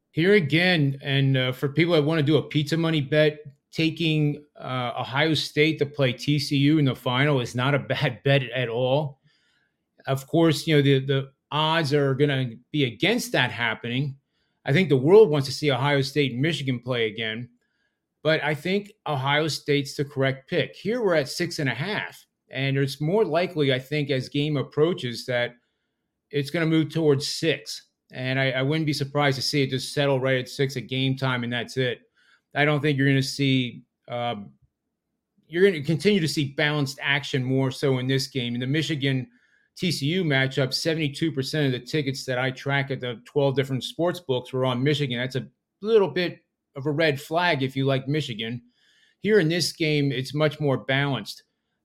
Here 0.10 0.34
again, 0.34 0.98
and 1.04 1.38
uh, 1.38 1.52
for 1.52 1.70
people 1.70 1.94
that 1.94 2.04
want 2.04 2.18
to 2.18 2.24
do 2.24 2.38
a 2.38 2.42
pizza 2.42 2.78
money 2.78 3.02
bet, 3.02 3.40
taking 3.76 4.42
uh, 4.60 4.94
Ohio 4.98 5.34
State 5.34 5.80
to 5.80 5.86
play 5.86 6.14
TCU 6.14 6.80
in 6.80 6.86
the 6.86 6.96
final 6.96 7.42
is 7.42 7.56
not 7.56 7.76
a 7.76 7.80
bad 7.80 8.22
bet 8.24 8.44
at 8.44 8.70
all. 8.70 9.20
Of 10.08 10.26
course, 10.28 10.66
you 10.66 10.76
know 10.76 10.82
the 10.82 11.00
the 11.00 11.32
odds 11.52 11.94
are 11.94 12.16
going 12.16 12.30
to 12.30 12.58
be 12.72 12.86
against 12.86 13.32
that 13.34 13.52
happening. 13.52 14.16
I 14.66 14.74
think 14.74 14.90
the 14.90 14.98
world 14.98 15.30
wants 15.30 15.48
to 15.48 15.54
see 15.54 15.72
Ohio 15.72 16.02
State 16.02 16.34
and 16.34 16.42
Michigan 16.42 16.80
play 16.80 17.08
again, 17.08 17.50
but 18.24 18.44
I 18.44 18.56
think 18.56 18.92
Ohio 19.06 19.48
State's 19.48 19.96
the 19.96 20.06
correct 20.06 20.50
pick. 20.50 20.76
Here 20.76 21.04
we're 21.04 21.16
at 21.16 21.30
six 21.30 21.60
and 21.60 21.70
a 21.70 21.74
half, 21.74 22.24
and 22.50 22.78
it's 22.78 23.02
more 23.02 23.26
likely, 23.26 23.74
I 23.74 23.80
think, 23.80 24.10
as 24.10 24.30
game 24.30 24.58
approaches 24.58 25.26
that 25.26 25.52
it's 26.32 26.50
going 26.50 26.66
to 26.66 26.70
move 26.70 26.90
towards 26.90 27.28
six. 27.28 27.90
And 28.12 28.40
I, 28.40 28.52
I 28.52 28.62
wouldn't 28.62 28.86
be 28.86 28.94
surprised 28.94 29.36
to 29.38 29.42
see 29.42 29.64
it 29.64 29.70
just 29.70 29.94
settle 29.94 30.20
right 30.20 30.40
at 30.40 30.50
six 30.50 30.78
at 30.78 30.88
game 30.88 31.18
time, 31.18 31.44
and 31.44 31.52
that's 31.52 31.78
it. 31.78 32.00
I 32.56 32.66
don't 32.66 32.82
think 32.82 32.98
you're 32.98 33.08
going 33.08 33.22
to 33.22 33.24
see. 33.24 33.84
Um, 34.08 34.52
you're 35.48 35.62
going 35.62 35.74
to 35.74 35.84
continue 35.84 36.20
to 36.20 36.28
see 36.28 36.54
balanced 36.54 37.00
action 37.02 37.44
more 37.44 37.70
so 37.70 38.00
in 38.00 38.08
this 38.08 38.28
game. 38.28 38.56
In 38.56 38.62
the 38.62 38.68
Michigan 38.68 39.28
TCU 39.78 40.24
matchup, 40.24 40.70
72% 40.70 41.66
of 41.66 41.72
the 41.72 41.80
tickets 41.80 42.26
that 42.26 42.40
I 42.40 42.50
track 42.50 42.92
at 42.92 43.02
the 43.02 43.22
12 43.26 43.56
different 43.56 43.84
sports 43.84 44.20
books 44.20 44.54
were 44.54 44.66
on 44.66 44.82
Michigan. 44.82 45.20
That's 45.20 45.36
a 45.36 45.48
little 45.82 46.08
bit 46.08 46.40
of 46.76 46.86
a 46.86 46.92
red 46.92 47.22
flag 47.22 47.62
if 47.62 47.76
you 47.76 47.86
like 47.86 48.08
Michigan. 48.08 48.62
Here 49.20 49.40
in 49.40 49.50
this 49.50 49.72
game, 49.72 50.12
it's 50.12 50.34
much 50.34 50.60
more 50.60 50.78
balanced. 50.78 51.44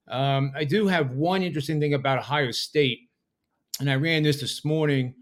Um, 0.09 0.53
I 0.55 0.65
do 0.65 0.87
have 0.87 1.13
one 1.13 1.43
interesting 1.43 1.81
thing 1.81 1.95
about 1.95 2.19
Ohio 2.19 2.51
State, 2.51 3.09
and 3.79 3.91
I 3.91 3.95
ran 3.95 4.23
this 4.23 4.41
this 4.41 4.65
morning. 4.65 5.15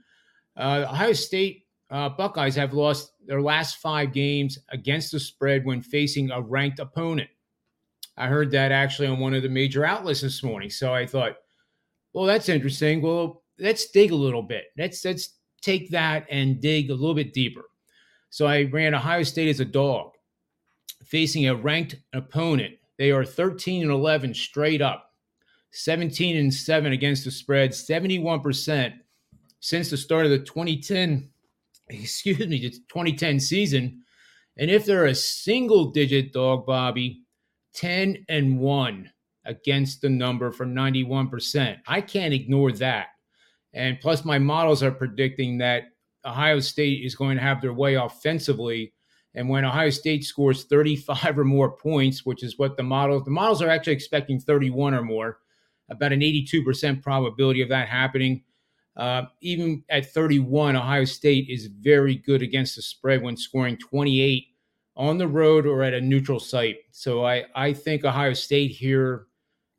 Uh, 0.57 0.87
Ohio 0.89 1.13
State 1.13 1.67
uh, 1.91 2.09
Buckeyes 2.09 2.55
have 2.57 2.75
lost 2.75 3.13
their 3.27 3.41
last 3.41 3.79
five 3.79 4.13
games 4.13 4.59
against 4.71 5.13
the 5.13 5.21
spread 5.21 5.65
when 5.65 5.83
facing 5.83 6.31
a 6.31 6.41
ranked 6.41 6.81
opponent. 6.81 7.31
I 8.17 8.27
heard 8.27 8.51
that 8.51 8.73
actually 8.73 9.09
on 9.09 9.21
one 9.21 9.35
of 9.35 9.43
the 9.43 9.49
major 9.49 9.85
outlets 9.85 10.21
this 10.21 10.43
morning. 10.43 10.71
So 10.71 10.93
I 10.93 11.07
thought, 11.07 11.37
well, 12.13 12.25
that's 12.25 12.49
interesting. 12.49 13.01
Well, 13.01 13.43
let's 13.59 13.91
dig 13.91 14.11
a 14.11 14.17
little 14.17 14.43
bit. 14.43 14.67
Let's 14.77 15.05
let's 15.05 15.35
take 15.63 15.91
that 15.91 16.27
and 16.31 16.61
dig 16.61 16.91
a 16.91 16.95
little 16.95 17.15
bit 17.15 17.33
deeper. 17.33 17.65
So 18.31 18.47
I 18.47 18.65
ran 18.65 18.95
Ohio 18.95 19.23
State 19.23 19.49
as 19.49 19.61
a 19.61 19.65
dog, 19.65 20.11
facing 21.05 21.49
a 21.49 21.55
ranked 21.55 21.97
opponent. 22.13 22.75
They 22.99 23.13
are 23.13 23.25
13 23.25 23.83
and 23.83 23.91
11 23.91 24.35
straight 24.35 24.83
up, 24.83 25.13
17 25.71 26.37
and 26.37 26.53
7 26.53 26.93
against 26.93 27.25
the 27.25 27.31
spread, 27.31 27.71
71% 27.71 28.95
since 29.61 29.91
the 29.91 29.97
start 29.97 30.25
of 30.25 30.31
the 30.31 30.39
2010 30.39 31.31
excuse 32.03 32.39
me, 32.39 32.61
the 32.61 32.71
2010 32.71 33.41
season. 33.41 34.03
And 34.57 34.71
if 34.71 34.85
they're 34.85 35.07
a 35.07 35.15
single 35.15 35.91
digit 35.91 36.33
dog, 36.33 36.67
Bobby, 36.67 37.23
10 37.75 38.25
and 38.29 38.59
1 38.59 39.11
against 39.45 40.03
the 40.03 40.09
number 40.09 40.51
for 40.51 40.67
91%. 40.67 41.79
I 41.87 42.01
can't 42.01 42.35
ignore 42.35 42.73
that. 42.73 43.07
And 43.73 44.01
plus, 44.01 44.25
my 44.25 44.39
models 44.39 44.83
are 44.83 44.91
predicting 44.91 45.59
that 45.59 45.85
Ohio 46.25 46.61
State 46.61 47.05
is 47.05 47.15
going 47.15 47.37
to 47.37 47.43
have 47.43 47.61
their 47.61 47.73
way 47.73 47.95
offensively. 47.95 48.93
And 49.35 49.49
when 49.49 49.65
Ohio 49.65 49.91
State 49.91 50.25
scores 50.25 50.65
35 50.65 51.39
or 51.39 51.45
more 51.45 51.77
points, 51.77 52.27
which 52.27 52.43
is 52.43 52.59
what 52.59 52.77
the 52.77 52.83
models, 52.83 53.25
the 53.25 53.31
models 53.31 53.63
are 53.63 53.69
actually 53.69 53.93
expecting 53.93 54.41
31 54.41 54.95
or 54.95 55.03
more, 55.03 55.39
about 55.91 56.13
an 56.13 56.21
82% 56.21 57.03
probability 57.03 57.63
of 57.63 57.69
that 57.71 57.89
happening. 57.89 58.43
Uh, 58.99 59.23
even 59.41 59.85
at 59.89 60.13
31, 60.13 60.75
Ohio 60.75 61.05
State 61.05 61.47
is 61.49 61.67
very 61.67 62.17
good 62.17 62.43
against 62.43 62.75
the 62.75 62.83
spread 62.83 63.23
when 63.23 63.37
scoring 63.37 63.77
28 63.77 64.45
on 64.97 65.17
the 65.17 65.29
road 65.29 65.67
or 65.67 65.85
at 65.85 65.95
a 65.95 66.01
neutral 66.01 66.41
site. 66.41 66.79
So 66.91 67.25
I, 67.25 67.45
I 67.55 67.73
think 67.73 68.05
Ohio 68.05 68.33
State 68.33 68.73
here, 68.73 69.27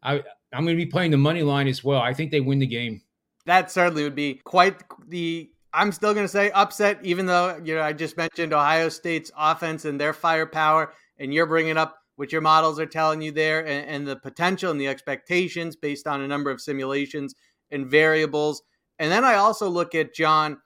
I, 0.01 0.23
I'm 0.53 0.63
going 0.63 0.77
to 0.77 0.85
be 0.85 0.89
playing 0.89 1.11
the 1.11 1.17
money 1.17 1.43
line 1.43 1.67
as 1.67 1.83
well. 1.83 1.99
I 1.99 2.13
think 2.13 2.31
they 2.31 2.39
win 2.39 2.59
the 2.59 2.65
game. 2.65 3.01
that 3.45 3.69
certainly 3.69 4.03
would 4.03 4.15
be 4.15 4.35
quite 4.45 4.81
the 5.09 5.51
I'm 5.73 5.91
still 5.91 6.13
going 6.13 6.23
to 6.23 6.31
say 6.31 6.49
upset, 6.51 6.99
even 7.03 7.25
though 7.25 7.59
you 7.63 7.75
know 7.75 7.81
I 7.81 7.93
just 7.93 8.17
mentioned 8.17 8.53
Ohio 8.53 8.89
State's 8.89 9.31
offense 9.37 9.85
and 9.85 9.99
their 9.99 10.13
firepower, 10.13 10.93
and 11.19 11.33
you're 11.33 11.45
bringing 11.45 11.77
up 11.77 11.97
what 12.15 12.31
your 12.31 12.41
models 12.41 12.79
are 12.79 12.85
telling 12.85 13.21
you 13.21 13.31
there, 13.31 13.65
and, 13.65 13.87
and 13.87 14.07
the 14.07 14.15
potential 14.15 14.71
and 14.71 14.81
the 14.81 14.87
expectations 14.87 15.75
based 15.75 16.07
on 16.07 16.21
a 16.21 16.27
number 16.27 16.49
of 16.49 16.59
simulations 16.61 17.35
and 17.71 17.85
variables. 17.87 18.63
And 18.99 19.11
then 19.11 19.23
I 19.23 19.35
also 19.35 19.69
look 19.69 19.95
at 19.95 20.13
John, 20.13 20.59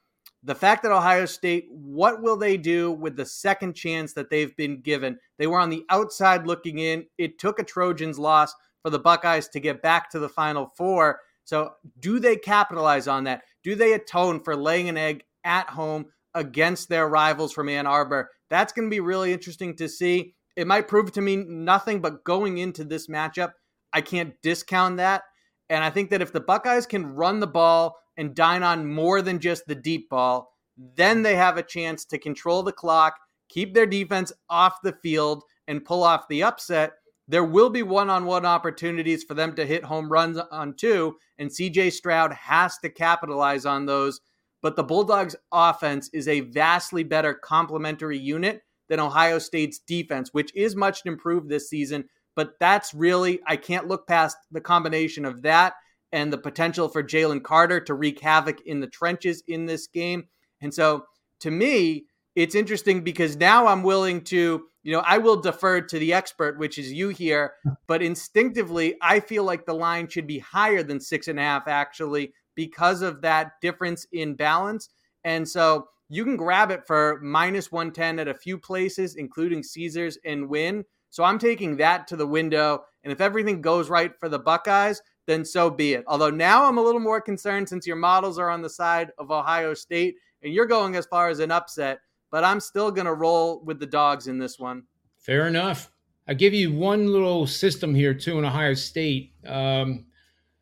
the 0.44 0.56
fact 0.56 0.84
that 0.84 0.92
Ohio 0.92 1.26
State, 1.26 1.68
what 1.70 2.22
will 2.22 2.36
they 2.36 2.58
do 2.58 2.92
with 2.92 3.16
the 3.16 3.26
second 3.26 3.74
chance 3.76 4.14
that 4.14 4.30
they've 4.30 4.56
been 4.58 4.82
given? 4.82 5.18
They 5.38 5.48
were 5.48 5.60
on 5.60 5.70
the 5.70 5.86
outside 5.90 6.46
looking 6.48 6.80
in. 6.80 7.06
It 7.18 7.40
took 7.40 7.60
a 7.60 7.64
Trojans 7.64 8.20
loss 8.20 8.54
for 8.82 8.90
the 8.90 9.00
Buckeyes 9.00 9.48
to 9.50 9.60
get 9.60 9.82
back 9.82 10.10
to 10.10 10.20
the 10.20 10.28
Final 10.30 10.72
Four. 10.76 11.20
So, 11.46 11.74
do 12.00 12.20
they 12.20 12.36
capitalize 12.36 13.08
on 13.08 13.26
that? 13.26 13.44
Do 13.64 13.76
they 13.76 13.94
atone 13.94 14.42
for 14.42 14.56
laying 14.56 14.90
an 14.90 14.98
egg 14.98 15.24
at 15.44 15.70
home 15.70 16.06
against 16.34 16.90
their 16.90 17.08
rivals 17.08 17.54
from 17.54 17.70
Ann 17.70 17.88
Arbor? 17.88 18.30
That's 18.50 18.74
going 18.74 18.88
to 18.88 18.94
be 18.94 19.00
really 19.00 19.34
interesting 19.34 19.76
to 19.78 19.88
see. 19.88 20.36
It 20.56 20.68
might 20.68 20.88
prove 20.88 21.12
to 21.14 21.22
mean 21.22 21.66
nothing, 21.66 22.02
but 22.02 22.24
going 22.24 22.58
into 22.58 22.84
this 22.84 23.08
matchup, 23.08 23.54
I 23.92 24.02
can't 24.02 24.34
discount 24.42 24.98
that. 24.98 25.24
And 25.70 25.84
I 25.84 25.90
think 25.90 26.10
that 26.10 26.22
if 26.22 26.32
the 26.32 26.42
Buckeyes 26.42 26.86
can 26.86 27.06
run 27.06 27.40
the 27.40 27.48
ball 27.48 27.98
and 28.18 28.36
dine 28.36 28.64
on 28.64 28.92
more 28.92 29.22
than 29.22 29.40
just 29.40 29.66
the 29.66 29.76
deep 29.76 30.10
ball, 30.10 30.54
then 30.78 31.24
they 31.24 31.36
have 31.36 31.58
a 31.58 31.64
chance 31.64 32.06
to 32.06 32.18
control 32.18 32.64
the 32.64 32.72
clock, 32.72 33.16
keep 33.50 33.74
their 33.74 33.86
defense 33.86 34.32
off 34.50 34.82
the 34.84 34.96
field, 35.04 35.44
and 35.68 35.86
pull 35.86 36.04
off 36.04 36.28
the 36.28 36.44
upset. 36.44 36.94
There 37.28 37.44
will 37.44 37.70
be 37.70 37.84
one 37.84 38.10
on 38.10 38.26
one 38.26 38.46
opportunities 38.46 39.24
for 39.24 39.34
them 39.34 39.56
to 39.56 39.66
hit 39.66 39.84
home 39.84 40.12
runs 40.12 40.38
on 40.38 40.76
two, 40.76 41.16
and 41.38 41.50
CJ 41.50 41.94
Stroud 41.94 42.34
has 42.34 42.78
to 42.80 42.90
capitalize 42.90 43.66
on 43.66 43.86
those. 43.86 44.20
But 44.62 44.76
the 44.76 44.84
Bulldogs' 44.84 45.36
offense 45.52 46.10
is 46.14 46.28
a 46.28 46.42
vastly 46.42 47.04
better 47.04 47.34
complementary 47.34 48.18
unit 48.18 48.62
than 48.90 49.00
Ohio 49.00 49.40
State's 49.40 49.80
defense, 49.80 50.30
which 50.34 50.54
is 50.56 50.76
much 50.76 51.02
improved 51.06 51.50
this 51.50 51.70
season. 51.70 52.06
But 52.36 52.54
that's 52.60 52.94
really, 52.94 53.40
I 53.48 53.56
can't 53.56 53.88
look 53.88 54.08
past 54.08 54.38
the 54.52 54.62
combination 54.62 55.26
of 55.26 55.42
that 55.44 55.74
and 56.12 56.32
the 56.32 56.38
potential 56.38 56.90
for 56.90 57.04
Jalen 57.04 57.44
Carter 57.44 57.80
to 57.82 57.94
wreak 57.94 58.20
havoc 58.20 58.62
in 58.62 58.80
the 58.80 58.88
trenches 58.88 59.44
in 59.48 59.66
this 59.66 59.88
game. 59.88 60.28
And 60.62 60.74
so 60.74 61.06
to 61.40 61.52
me, 61.52 62.06
it's 62.36 62.56
interesting 62.56 63.04
because 63.04 63.36
now 63.36 63.68
I'm 63.68 63.84
willing 63.84 64.22
to, 64.26 64.66
you 64.84 64.92
know, 64.92 65.04
I 65.06 65.18
will 65.18 65.38
defer 65.38 65.82
to 65.82 66.00
the 66.00 66.14
expert, 66.14 66.58
which 66.58 66.78
is 66.78 66.92
you 66.92 67.10
here, 67.10 67.54
but 67.88 68.02
instinctively, 68.02 68.96
I 69.02 69.20
feel 69.20 69.44
like 69.44 69.66
the 69.66 69.74
line 69.74 70.08
should 70.08 70.28
be 70.28 70.40
higher 70.40 70.84
than 70.84 71.00
six 71.00 71.28
and 71.28 71.40
a 71.40 71.44
half 71.44 71.68
actually 71.68 72.34
because 72.56 73.02
of 73.02 73.22
that 73.22 73.54
difference 73.62 74.08
in 74.12 74.36
balance. 74.36 74.90
And 75.24 75.48
so 75.48 75.88
you 76.10 76.24
can 76.24 76.38
grab 76.38 76.70
it 76.70 76.86
for 76.86 77.20
minus 77.24 77.72
110 77.72 78.20
at 78.20 78.28
a 78.28 78.34
few 78.34 78.58
places, 78.58 79.16
including 79.16 79.64
Caesars 79.64 80.18
and 80.26 80.48
Wynn. 80.48 80.86
So 81.14 81.24
I'm 81.24 81.38
taking 81.38 81.78
that 81.78 82.08
to 82.08 82.16
the 82.16 82.26
window. 82.26 82.86
And 83.04 83.14
if 83.14 83.22
everything 83.22 83.62
goes 83.62 83.88
right 83.88 84.12
for 84.20 84.28
the 84.28 84.40
Buckeyes, 84.40 85.00
then 85.28 85.46
so 85.46 85.70
be 85.70 85.94
it. 85.94 86.04
Although 86.08 86.32
now 86.32 86.66
I'm 86.68 86.80
a 86.80 86.82
little 86.82 87.00
more 87.00 87.22
concerned 87.22 87.70
since 87.70 87.86
your 87.86 87.98
models 87.98 88.40
are 88.40 88.50
on 88.50 88.64
the 88.64 88.70
side 88.70 89.12
of 89.20 89.30
Ohio 89.30 89.76
State 89.76 90.16
and 90.42 90.52
you're 90.52 90.66
going 90.66 90.96
as 90.96 91.06
far 91.06 91.30
as 91.30 91.38
an 91.38 91.52
upset, 91.52 92.00
but 92.32 92.44
I'm 92.44 92.60
still 92.60 92.90
going 92.90 93.06
to 93.06 93.14
roll 93.14 93.64
with 93.64 93.80
the 93.80 93.86
dogs 93.86 94.26
in 94.26 94.40
this 94.40 94.58
one. 94.58 94.86
Fair 95.20 95.46
enough. 95.46 95.92
I 96.28 96.34
give 96.34 96.56
you 96.56 96.74
one 96.74 97.06
little 97.06 97.46
system 97.46 97.94
here 97.94 98.16
too 98.16 98.40
in 98.40 98.46
Ohio 98.46 98.74
State. 98.74 99.34
Um, 99.46 100.08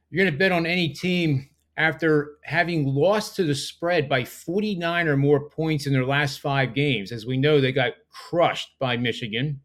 you're 0.09 0.25
going 0.25 0.33
to 0.33 0.37
bet 0.37 0.51
on 0.51 0.65
any 0.65 0.89
team 0.89 1.47
after 1.77 2.31
having 2.43 2.93
lost 2.93 3.37
to 3.37 3.45
the 3.45 3.55
spread 3.55 4.09
by 4.09 4.25
49 4.25 5.07
or 5.07 5.15
more 5.15 5.49
points 5.49 5.87
in 5.87 5.93
their 5.93 6.05
last 6.05 6.41
five 6.41 6.73
games. 6.73 7.13
As 7.13 7.25
we 7.25 7.37
know, 7.37 7.61
they 7.61 7.71
got 7.71 7.93
crushed 8.09 8.77
by 8.79 8.97
Michigan 8.97 9.61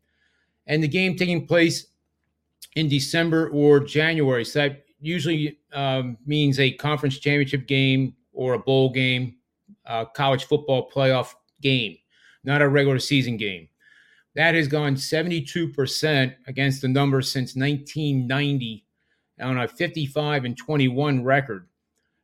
and 0.66 0.82
the 0.82 0.88
game 0.88 1.16
taking 1.16 1.46
place 1.46 1.87
in 2.75 2.88
December 2.88 3.49
or 3.50 3.80
January. 3.80 4.44
So 4.44 4.61
that 4.61 4.85
usually 5.00 5.58
um, 5.73 6.18
means 6.26 6.58
a 6.58 6.73
conference 6.73 7.18
championship 7.18 7.66
game 7.66 8.14
or 8.32 8.54
a 8.54 8.58
bowl 8.58 8.90
game, 8.90 9.37
college 10.14 10.44
football 10.44 10.90
playoff 10.90 11.35
game, 11.62 11.96
not 12.44 12.62
a 12.62 12.68
regular 12.68 12.99
season 12.99 13.37
game. 13.37 13.68
That 14.35 14.54
has 14.54 14.68
gone 14.68 14.96
72% 14.96 16.35
against 16.46 16.82
the 16.82 16.88
number 16.88 17.23
since 17.23 17.56
1990 17.56 18.85
on 19.40 19.58
a 19.58 19.66
55 19.66 20.44
and 20.44 20.56
21 20.56 21.25
record. 21.25 21.68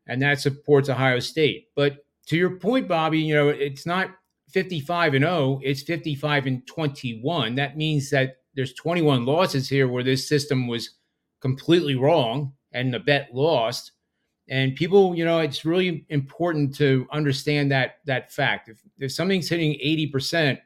And 0.07 0.21
that 0.21 0.41
supports 0.41 0.91
Ohio 0.91 1.21
State. 1.21 1.69
But 1.75 2.05
to 2.27 2.37
your 2.37 2.59
point, 2.59 2.87
Bobby, 2.87 3.21
you 3.21 3.35
know, 3.35 3.49
it's 3.49 3.87
not 3.87 4.11
55 4.53 5.15
and 5.15 5.25
0, 5.25 5.61
it's 5.63 5.83
55 5.83 6.47
and 6.47 6.67
21. 6.67 7.55
That 7.55 7.77
means 7.77 8.11
that 8.11 8.37
there's 8.55 8.75
21 8.75 9.25
losses 9.25 9.69
here 9.69 9.89
where 9.89 10.03
this 10.03 10.29
system 10.29 10.69
was 10.69 10.91
completely 11.41 11.95
wrong 11.95 12.53
and 12.73 12.93
the 12.93 12.99
bet 12.99 13.31
lost. 13.33 13.93
And 14.49 14.77
people, 14.77 15.15
you 15.15 15.25
know, 15.25 15.39
it's 15.39 15.65
really 15.65 16.05
important 16.09 16.75
to 16.77 17.07
understand 17.13 17.71
that 17.71 17.97
that 18.07 18.33
fact. 18.33 18.69
If, 18.69 18.83
if 18.99 19.13
something's 19.13 19.49
hitting 19.49 19.75
80%, 19.75 20.59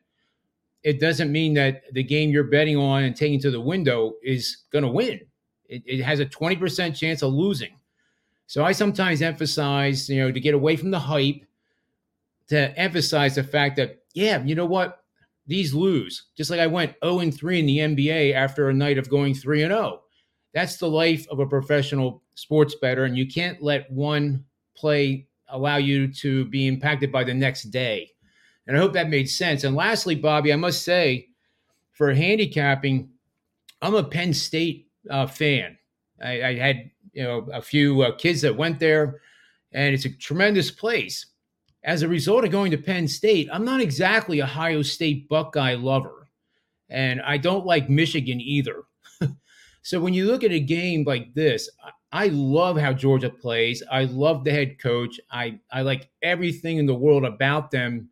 it 0.83 1.00
doesn't 1.00 1.31
mean 1.31 1.55
that 1.55 1.83
the 1.93 2.02
game 2.02 2.31
you're 2.31 2.45
betting 2.45 2.76
on 2.76 3.05
and 3.05 3.14
taking 3.14 3.40
to 3.40 3.50
the 3.50 3.61
window 3.61 4.14
is 4.23 4.64
going 4.71 4.85
to 4.85 4.90
win. 4.90 5.21
It, 5.69 5.83
it 5.87 6.02
has 6.02 6.21
a 6.21 6.26
20% 6.26 6.97
chance 6.97 7.23
of 7.23 7.33
losing. 7.33 7.76
So 8.47 8.64
I 8.64 8.73
sometimes 8.73 9.23
emphasize, 9.23 10.09
you 10.09 10.21
know, 10.21 10.31
to 10.31 10.40
get 10.40 10.55
away 10.55 10.76
from 10.76 10.90
the 10.90 10.99
hype, 10.99 11.45
to 12.49 12.79
emphasize 12.79 13.35
the 13.35 13.45
fact 13.45 13.76
that, 13.76 14.03
yeah, 14.15 14.43
you 14.43 14.55
know 14.55 14.67
what? 14.67 15.03
These 15.47 15.75
lose. 15.75 16.26
Just 16.37 16.50
like 16.50 16.61
I 16.61 16.67
went 16.67 16.95
0 17.05 17.21
and 17.21 17.37
3 17.37 17.61
in 17.61 17.67
the 17.67 17.79
NBA 17.79 18.35
after 18.35 18.69
a 18.69 18.75
night 18.75 18.99
of 18.99 19.09
going 19.09 19.35
3 19.35 19.62
and 19.62 19.73
0. 19.73 20.03
That's 20.55 20.76
the 20.76 20.88
life 20.88 21.26
of 21.29 21.38
a 21.38 21.47
professional 21.47 22.23
sports 22.35 22.75
bettor, 22.75 23.05
and 23.05 23.17
you 23.17 23.26
can't 23.26 23.62
let 23.62 23.91
one 23.91 24.45
play 24.76 25.29
allow 25.49 25.76
you 25.76 26.12
to 26.12 26.45
be 26.47 26.67
impacted 26.67 27.12
by 27.12 27.25
the 27.25 27.35
next 27.35 27.65
day. 27.65 28.11
And 28.67 28.76
I 28.76 28.81
hope 28.81 28.93
that 28.95 29.09
made 29.09 29.29
sense. 29.29 29.65
And 29.65 29.76
lastly, 29.76 30.15
Bobby, 30.15 30.53
I 30.53 30.57
must 30.57 30.83
say, 30.83 31.29
for 31.93 32.12
handicapping, 32.12 33.11
I'm 33.81 33.95
a 33.95 34.03
Penn 34.03 34.35
State 34.35 34.88
uh, 35.09 35.26
fan. 35.26 35.79
I, 36.23 36.43
I, 36.43 36.55
had 36.55 36.91
you 37.12 37.23
know 37.23 37.47
a 37.53 37.62
few 37.62 38.03
uh, 38.03 38.17
kids 38.17 38.41
that 38.41 38.57
went 38.57 38.81
there, 38.81 39.21
and 39.73 39.95
it's 39.95 40.05
a 40.05 40.11
tremendous 40.11 40.71
place 40.71 41.26
as 41.87 42.02
a 42.02 42.09
result 42.09 42.45
of 42.45 42.50
going 42.50 42.73
to 42.73 42.78
Penn 42.78 43.07
State, 43.07 43.49
I'm 43.52 43.64
not 43.64 43.81
exactly 43.81 44.43
Ohio 44.43 44.83
State 44.83 45.28
Buckeye 45.28 45.76
lover. 45.76 46.28
And 46.90 47.23
I 47.23 47.37
don't 47.37 47.64
like 47.64 47.88
Michigan 47.88 48.40
either. 48.40 48.83
so 49.83 50.00
when 50.00 50.12
you 50.12 50.26
look 50.26 50.43
at 50.43 50.50
a 50.50 50.61
game 50.61 51.05
like 51.07 51.33
this, 51.35 51.71
I 52.11 52.26
love 52.28 52.76
how 52.76 52.93
Georgia 52.93 53.31
plays. 53.31 53.85
I 53.90 54.05
love 54.05 54.43
the 54.43 54.50
head 54.50 54.81
coach. 54.81 55.21
I, 55.31 55.61
I 55.71 55.83
like 55.83 56.11
everything 56.23 56.78
in 56.78 56.87
the 56.87 56.95
world 56.95 57.25
about 57.25 57.71
them. 57.71 58.09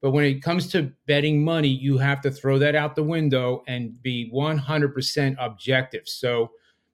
But 0.00 0.12
when 0.12 0.24
it 0.24 0.42
comes 0.42 0.68
to 0.68 0.90
betting 1.06 1.44
money, 1.44 1.68
you 1.68 1.98
have 1.98 2.22
to 2.22 2.30
throw 2.30 2.58
that 2.58 2.74
out 2.74 2.96
the 2.96 3.02
window 3.02 3.62
and 3.68 4.02
be 4.02 4.30
100% 4.34 5.36
objective. 5.38 6.08
So 6.08 6.52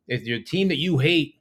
if 0.09 0.25
your 0.25 0.41
team 0.41 0.67
that 0.69 0.79
you 0.79 0.99
hate 0.99 1.37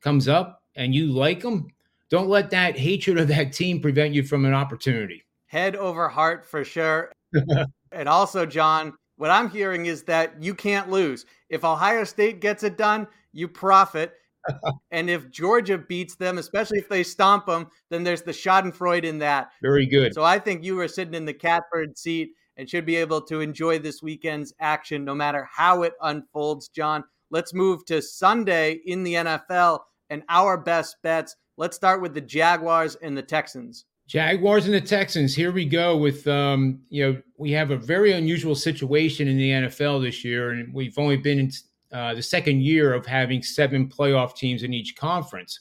comes 0.00 0.28
up 0.28 0.62
and 0.76 0.94
you 0.94 1.08
like 1.08 1.40
them, 1.40 1.68
don't 2.10 2.28
let 2.28 2.50
that 2.50 2.78
hatred 2.78 3.18
of 3.18 3.28
that 3.28 3.52
team 3.52 3.80
prevent 3.80 4.14
you 4.14 4.22
from 4.22 4.44
an 4.44 4.54
opportunity. 4.54 5.24
Head 5.46 5.76
over 5.76 6.08
heart 6.08 6.44
for 6.46 6.64
sure. 6.64 7.12
and 7.92 8.08
also, 8.08 8.46
John, 8.46 8.94
what 9.16 9.30
I'm 9.30 9.50
hearing 9.50 9.86
is 9.86 10.02
that 10.04 10.42
you 10.42 10.54
can't 10.54 10.90
lose. 10.90 11.24
If 11.48 11.64
Ohio 11.64 12.04
State 12.04 12.40
gets 12.40 12.62
it 12.62 12.76
done, 12.76 13.06
you 13.32 13.48
profit. 13.48 14.12
and 14.90 15.10
if 15.10 15.30
Georgia 15.30 15.78
beats 15.78 16.16
them, 16.16 16.38
especially 16.38 16.78
if 16.78 16.88
they 16.88 17.02
stomp 17.02 17.46
them, 17.46 17.68
then 17.90 18.04
there's 18.04 18.22
the 18.22 18.32
Schadenfreude 18.32 19.04
in 19.04 19.18
that. 19.18 19.50
Very 19.62 19.86
good. 19.86 20.14
So 20.14 20.22
I 20.22 20.38
think 20.38 20.64
you 20.64 20.78
are 20.80 20.88
sitting 20.88 21.14
in 21.14 21.24
the 21.24 21.34
catbird 21.34 21.98
seat 21.98 22.30
and 22.56 22.68
should 22.68 22.86
be 22.86 22.96
able 22.96 23.20
to 23.22 23.40
enjoy 23.40 23.78
this 23.78 24.02
weekend's 24.02 24.54
action 24.60 25.04
no 25.04 25.14
matter 25.14 25.48
how 25.52 25.82
it 25.82 25.92
unfolds, 26.02 26.68
John. 26.68 27.04
Let's 27.30 27.52
move 27.52 27.84
to 27.86 28.00
Sunday 28.00 28.78
in 28.86 29.02
the 29.02 29.14
NFL 29.14 29.80
and 30.10 30.22
our 30.28 30.56
best 30.56 30.96
bets. 31.02 31.36
Let's 31.58 31.76
start 31.76 32.02
with 32.02 32.12
the 32.12 32.20
Jaguars 32.20 32.96
and 32.96 33.16
the 33.16 33.22
Texans. 33.22 33.86
Jaguars 34.06 34.66
and 34.66 34.74
the 34.74 34.80
Texans. 34.80 35.34
Here 35.34 35.50
we 35.50 35.64
go 35.64 35.96
with 35.96 36.26
um, 36.28 36.80
you 36.90 37.04
know 37.04 37.22
we 37.38 37.50
have 37.52 37.70
a 37.70 37.76
very 37.76 38.12
unusual 38.12 38.54
situation 38.54 39.26
in 39.26 39.36
the 39.36 39.50
NFL 39.50 40.02
this 40.02 40.24
year, 40.24 40.50
and 40.50 40.72
we've 40.72 40.98
only 40.98 41.16
been 41.16 41.38
in 41.38 41.52
uh, 41.92 42.14
the 42.14 42.22
second 42.22 42.62
year 42.62 42.92
of 42.92 43.06
having 43.06 43.42
seven 43.42 43.88
playoff 43.88 44.36
teams 44.36 44.62
in 44.62 44.74
each 44.74 44.96
conference. 44.96 45.60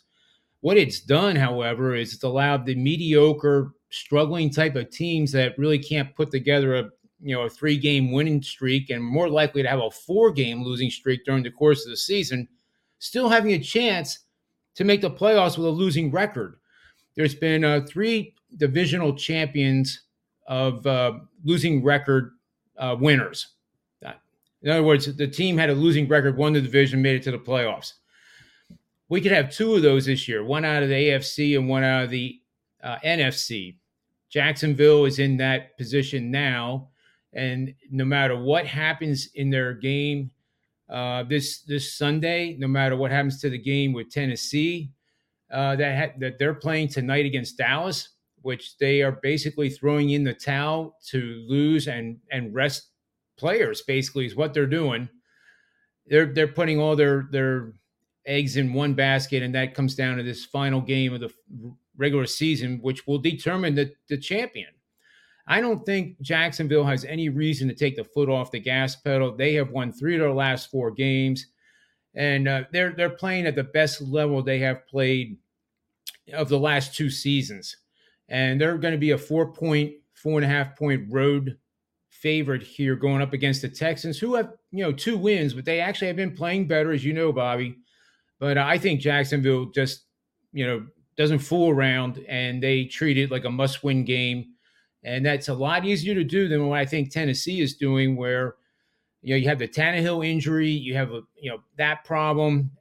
What 0.60 0.78
it's 0.78 1.00
done, 1.00 1.36
however, 1.36 1.96
is 1.96 2.14
it's 2.14 2.24
allowed 2.24 2.66
the 2.66 2.76
mediocre, 2.76 3.72
struggling 3.90 4.50
type 4.50 4.76
of 4.76 4.90
teams 4.90 5.32
that 5.32 5.58
really 5.58 5.80
can't 5.80 6.14
put 6.16 6.30
together 6.30 6.76
a 6.76 6.90
you 7.22 7.34
know 7.34 7.44
a 7.44 7.50
three 7.50 7.78
game 7.78 8.12
winning 8.12 8.42
streak 8.42 8.90
and 8.90 9.04
more 9.04 9.30
likely 9.30 9.64
to 9.64 9.70
have 9.70 9.80
a 9.80 9.90
four 9.90 10.32
game 10.32 10.62
losing 10.62 10.90
streak 10.90 11.24
during 11.24 11.42
the 11.42 11.52
course 11.52 11.86
of 11.86 11.90
the 11.90 11.98
season, 11.98 12.48
still 13.00 13.30
having 13.30 13.54
a 13.54 13.60
chance 13.60 14.25
to 14.76 14.84
make 14.84 15.02
the 15.02 15.10
playoffs 15.10 15.58
with 15.58 15.68
a 15.68 15.72
losing 15.72 16.12
record. 16.12 16.58
There's 17.16 17.36
been 17.36 17.64
uh, 17.64 17.86
three 17.88 18.36
divisional 18.58 19.16
champions 19.16 20.02
of 20.48 20.86
uh, 20.86 21.20
losing 21.44 21.84
record 21.84 22.32
uh, 22.78 22.96
winners. 23.00 23.56
In 24.66 24.72
other 24.72 24.84
words, 24.84 25.16
the 25.16 25.28
team 25.28 25.60
had 25.60 25.70
a 25.70 25.76
losing 25.76 26.08
record, 26.08 26.38
won 26.38 26.54
the 26.54 26.60
division, 26.60 27.00
made 27.00 27.16
it 27.18 27.24
to 27.24 27.32
the 27.32 27.38
playoffs. 27.38 27.94
We 29.10 29.22
could 29.22 29.32
have 29.32 29.52
two 29.52 29.76
of 29.76 29.84
those 29.84 30.08
this 30.08 30.28
year, 30.28 30.44
one 30.44 30.66
out 30.66 30.82
of 30.82 30.90
the 30.90 30.96
AFC 30.96 31.56
and 31.56 31.70
one 31.70 31.84
out 31.84 32.06
of 32.06 32.10
the 32.10 32.42
uh, 32.84 32.98
NFC. 33.06 33.76
Jacksonville 34.28 35.06
is 35.06 35.20
in 35.20 35.38
that 35.38 35.78
position 35.78 36.32
now, 36.32 36.90
and 37.34 37.76
no 37.92 38.06
matter 38.06 38.42
what 38.42 38.66
happens 38.66 39.30
in 39.36 39.52
their 39.52 39.76
game 39.76 40.32
uh, 40.90 41.24
this 41.24 41.62
this 41.62 41.94
Sunday, 41.94 42.56
no 42.60 42.68
matter 42.68 42.96
what 42.96 43.12
happens 43.12 43.40
to 43.42 43.50
the 43.50 43.58
game 43.58 43.94
with 43.94 44.10
Tennessee, 44.10 44.92
uh, 45.52 45.76
that 45.76 45.98
ha- 45.98 46.16
that 46.20 46.38
they're 46.38 46.54
playing 46.54 46.90
tonight 46.90 47.26
against 47.26 47.58
Dallas, 47.58 48.10
which 48.42 48.78
they 48.78 49.02
are 49.02 49.14
basically 49.24 49.70
throwing 49.70 50.12
in 50.12 50.24
the 50.24 50.34
towel 50.34 50.98
to 51.08 51.44
lose 51.48 51.88
and 51.88 52.18
and 52.32 52.54
rest 52.54 52.90
players. 53.38 53.82
Basically, 53.82 54.26
is 54.26 54.36
what 54.36 54.54
they're 54.54 54.68
doing. 54.68 55.10
They're 56.06 56.32
they're 56.32 56.48
putting 56.48 56.80
all 56.80 56.96
their 56.96 57.28
their 57.32 57.74
eggs 58.28 58.58
in 58.58 58.74
one 58.74 58.94
basket, 58.94 59.42
and 59.42 59.56
that 59.56 59.74
comes 59.74 59.96
down 59.96 60.18
to 60.18 60.24
this 60.24 60.46
final 60.46 60.82
game 60.82 61.14
of 61.14 61.22
the 61.22 61.32
regular 61.98 62.28
season, 62.28 62.80
which 62.82 63.08
will 63.08 63.20
determine 63.20 63.74
the 63.74 63.92
the 64.08 64.18
champion. 64.18 64.75
I 65.48 65.62
don't 65.62 65.86
think 65.86 66.20
Jacksonville 66.22 66.86
has 66.86 67.06
any 67.06 67.30
reason 67.30 67.68
to 67.68 67.76
take 67.76 67.96
the 67.96 68.04
foot 68.04 68.30
off 68.30 68.52
the 68.52 68.60
gas 68.60 68.96
pedal. 68.96 69.36
They 69.36 69.54
have 69.56 69.70
won 69.70 69.92
three 69.92 70.16
of 70.16 70.22
their 70.22 70.32
last 70.32 70.72
four 70.72 70.92
games, 70.92 71.48
and 72.16 72.48
uh, 72.48 72.64
they're 72.72 72.94
they're 72.94 73.10
playing 73.12 73.46
at 73.46 73.56
the 73.56 73.64
best 73.64 74.02
level 74.02 74.42
they 74.42 74.60
have 74.60 74.88
played 74.88 75.38
of 76.34 76.50
the 76.50 76.60
last 76.60 76.96
two 76.96 77.10
seasons, 77.10 77.78
and 78.30 78.60
they're 78.60 78.78
going 78.78 78.94
to 78.94 78.98
be 78.98 79.12
a 79.12 79.18
four 79.18 79.52
point, 79.52 79.94
four 80.14 80.40
and 80.40 80.46
a 80.46 80.54
half 80.54 80.76
point 80.76 81.06
road 81.12 81.58
favorite 82.10 82.64
here 82.64 82.96
going 82.96 83.22
up 83.22 83.34
against 83.34 83.62
the 83.62 83.70
Texans, 83.70 84.18
who 84.18 84.34
have 84.34 84.54
you 84.72 84.84
know 84.84 84.92
two 84.92 85.18
wins, 85.18 85.54
but 85.54 85.66
they 85.66 85.80
actually 85.80 86.08
have 86.08 86.16
been 86.16 86.36
playing 86.36 86.68
better, 86.68 86.92
as 86.92 87.06
you 87.06 87.14
know, 87.14 87.32
Bobby. 87.32 87.76
But 88.40 88.58
I 88.58 88.80
think 88.80 89.00
Jacksonville 89.00 89.66
just 89.66 90.06
you 90.52 90.66
know 90.66 90.88
doesn't 91.18 91.40
fool 91.40 91.70
around, 91.70 92.26
and 92.28 92.64
they 92.64 92.86
treat 92.86 93.20
it 93.20 93.30
like 93.30 93.46
a 93.46 93.52
must-win 93.52 94.06
game, 94.06 94.55
and 95.06 95.24
that's 95.24 95.50
a 95.50 95.54
lot 95.54 95.86
easier 95.86 96.16
to 96.16 96.24
do 96.24 96.48
than 96.48 96.68
what 96.68 96.80
I 96.80 96.86
think 96.86 97.12
Tennessee 97.12 97.62
is 97.62 97.76
doing, 97.76 98.16
where 98.16 98.56
you 99.22 99.34
know 99.34 99.38
you 99.38 99.48
have 99.48 99.60
the 99.60 99.68
Tannehill 99.68 100.28
injury, 100.28 100.70
you 100.70 100.96
have 100.96 101.12
a 101.12 101.22
you 101.40 101.52
know 101.52 101.60
that 101.78 102.04
problem. 102.04 102.72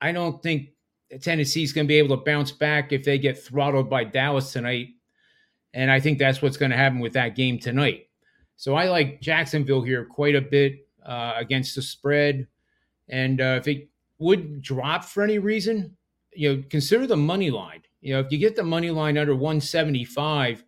I 0.00 0.12
don't 0.12 0.40
think 0.42 0.70
Tennessee's 1.20 1.72
going 1.72 1.86
to 1.86 1.88
be 1.88 1.98
able 1.98 2.16
to 2.16 2.24
bounce 2.24 2.52
back 2.52 2.92
if 2.92 3.04
they 3.04 3.18
get 3.18 3.42
throttled 3.42 3.90
by 3.90 4.04
Dallas 4.04 4.52
tonight. 4.52 4.88
And 5.74 5.90
I 5.90 6.00
think 6.00 6.18
that's 6.18 6.40
what's 6.40 6.56
going 6.56 6.70
to 6.70 6.76
happen 6.76 7.00
with 7.00 7.12
that 7.14 7.34
game 7.34 7.58
tonight. 7.58 8.08
So 8.56 8.74
I 8.74 8.88
like 8.88 9.20
Jacksonville 9.20 9.82
here 9.82 10.04
quite 10.04 10.36
a 10.36 10.40
bit 10.40 10.86
uh, 11.04 11.34
against 11.36 11.74
the 11.74 11.82
spread. 11.82 12.46
And 13.08 13.40
uh, 13.40 13.58
if 13.60 13.68
it 13.68 13.88
would 14.18 14.62
drop 14.62 15.04
for 15.04 15.22
any 15.22 15.38
reason, 15.38 15.96
you 16.32 16.56
know, 16.56 16.62
consider 16.70 17.06
the 17.06 17.16
money 17.16 17.50
line. 17.50 17.82
You 18.00 18.14
know, 18.14 18.20
if 18.20 18.30
you 18.30 18.38
get 18.38 18.56
the 18.56 18.62
money 18.62 18.90
line 18.90 19.18
under 19.18 19.34
175, 19.34 20.64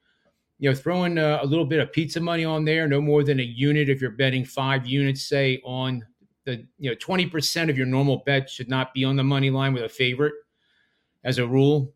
you 0.59 0.71
know, 0.71 0.75
throwing 0.75 1.19
a, 1.19 1.41
a 1.43 1.47
little 1.47 1.65
bit 1.65 1.81
of 1.81 1.93
pizza 1.93 2.21
money 2.21 2.45
on 2.45 2.65
there, 2.65 2.87
no 2.87 3.01
more 3.01 3.25
than 3.25 3.41
a 3.41 3.43
unit 3.43 3.89
if 3.89 4.01
you're 4.01 4.11
betting 4.11 4.45
five 4.45 4.87
units, 4.87 5.23
say, 5.23 5.61
on 5.65 6.05
the, 6.45 6.67
you 6.79 6.91
know, 6.91 6.97
20% 6.97 7.71
of 7.71 7.77
your 7.77 7.87
normal 7.87 8.23
bet 8.25 8.49
should 8.49 8.69
not 8.69 8.95
be 8.95 9.05
on 9.05 9.17
the 9.17 9.25
money 9.25 9.51
line 9.51 9.73
with 9.73 9.83
a 9.83 9.89
favorite 9.89 10.35
as 11.25 11.39
a 11.39 11.47
rule. 11.47 11.95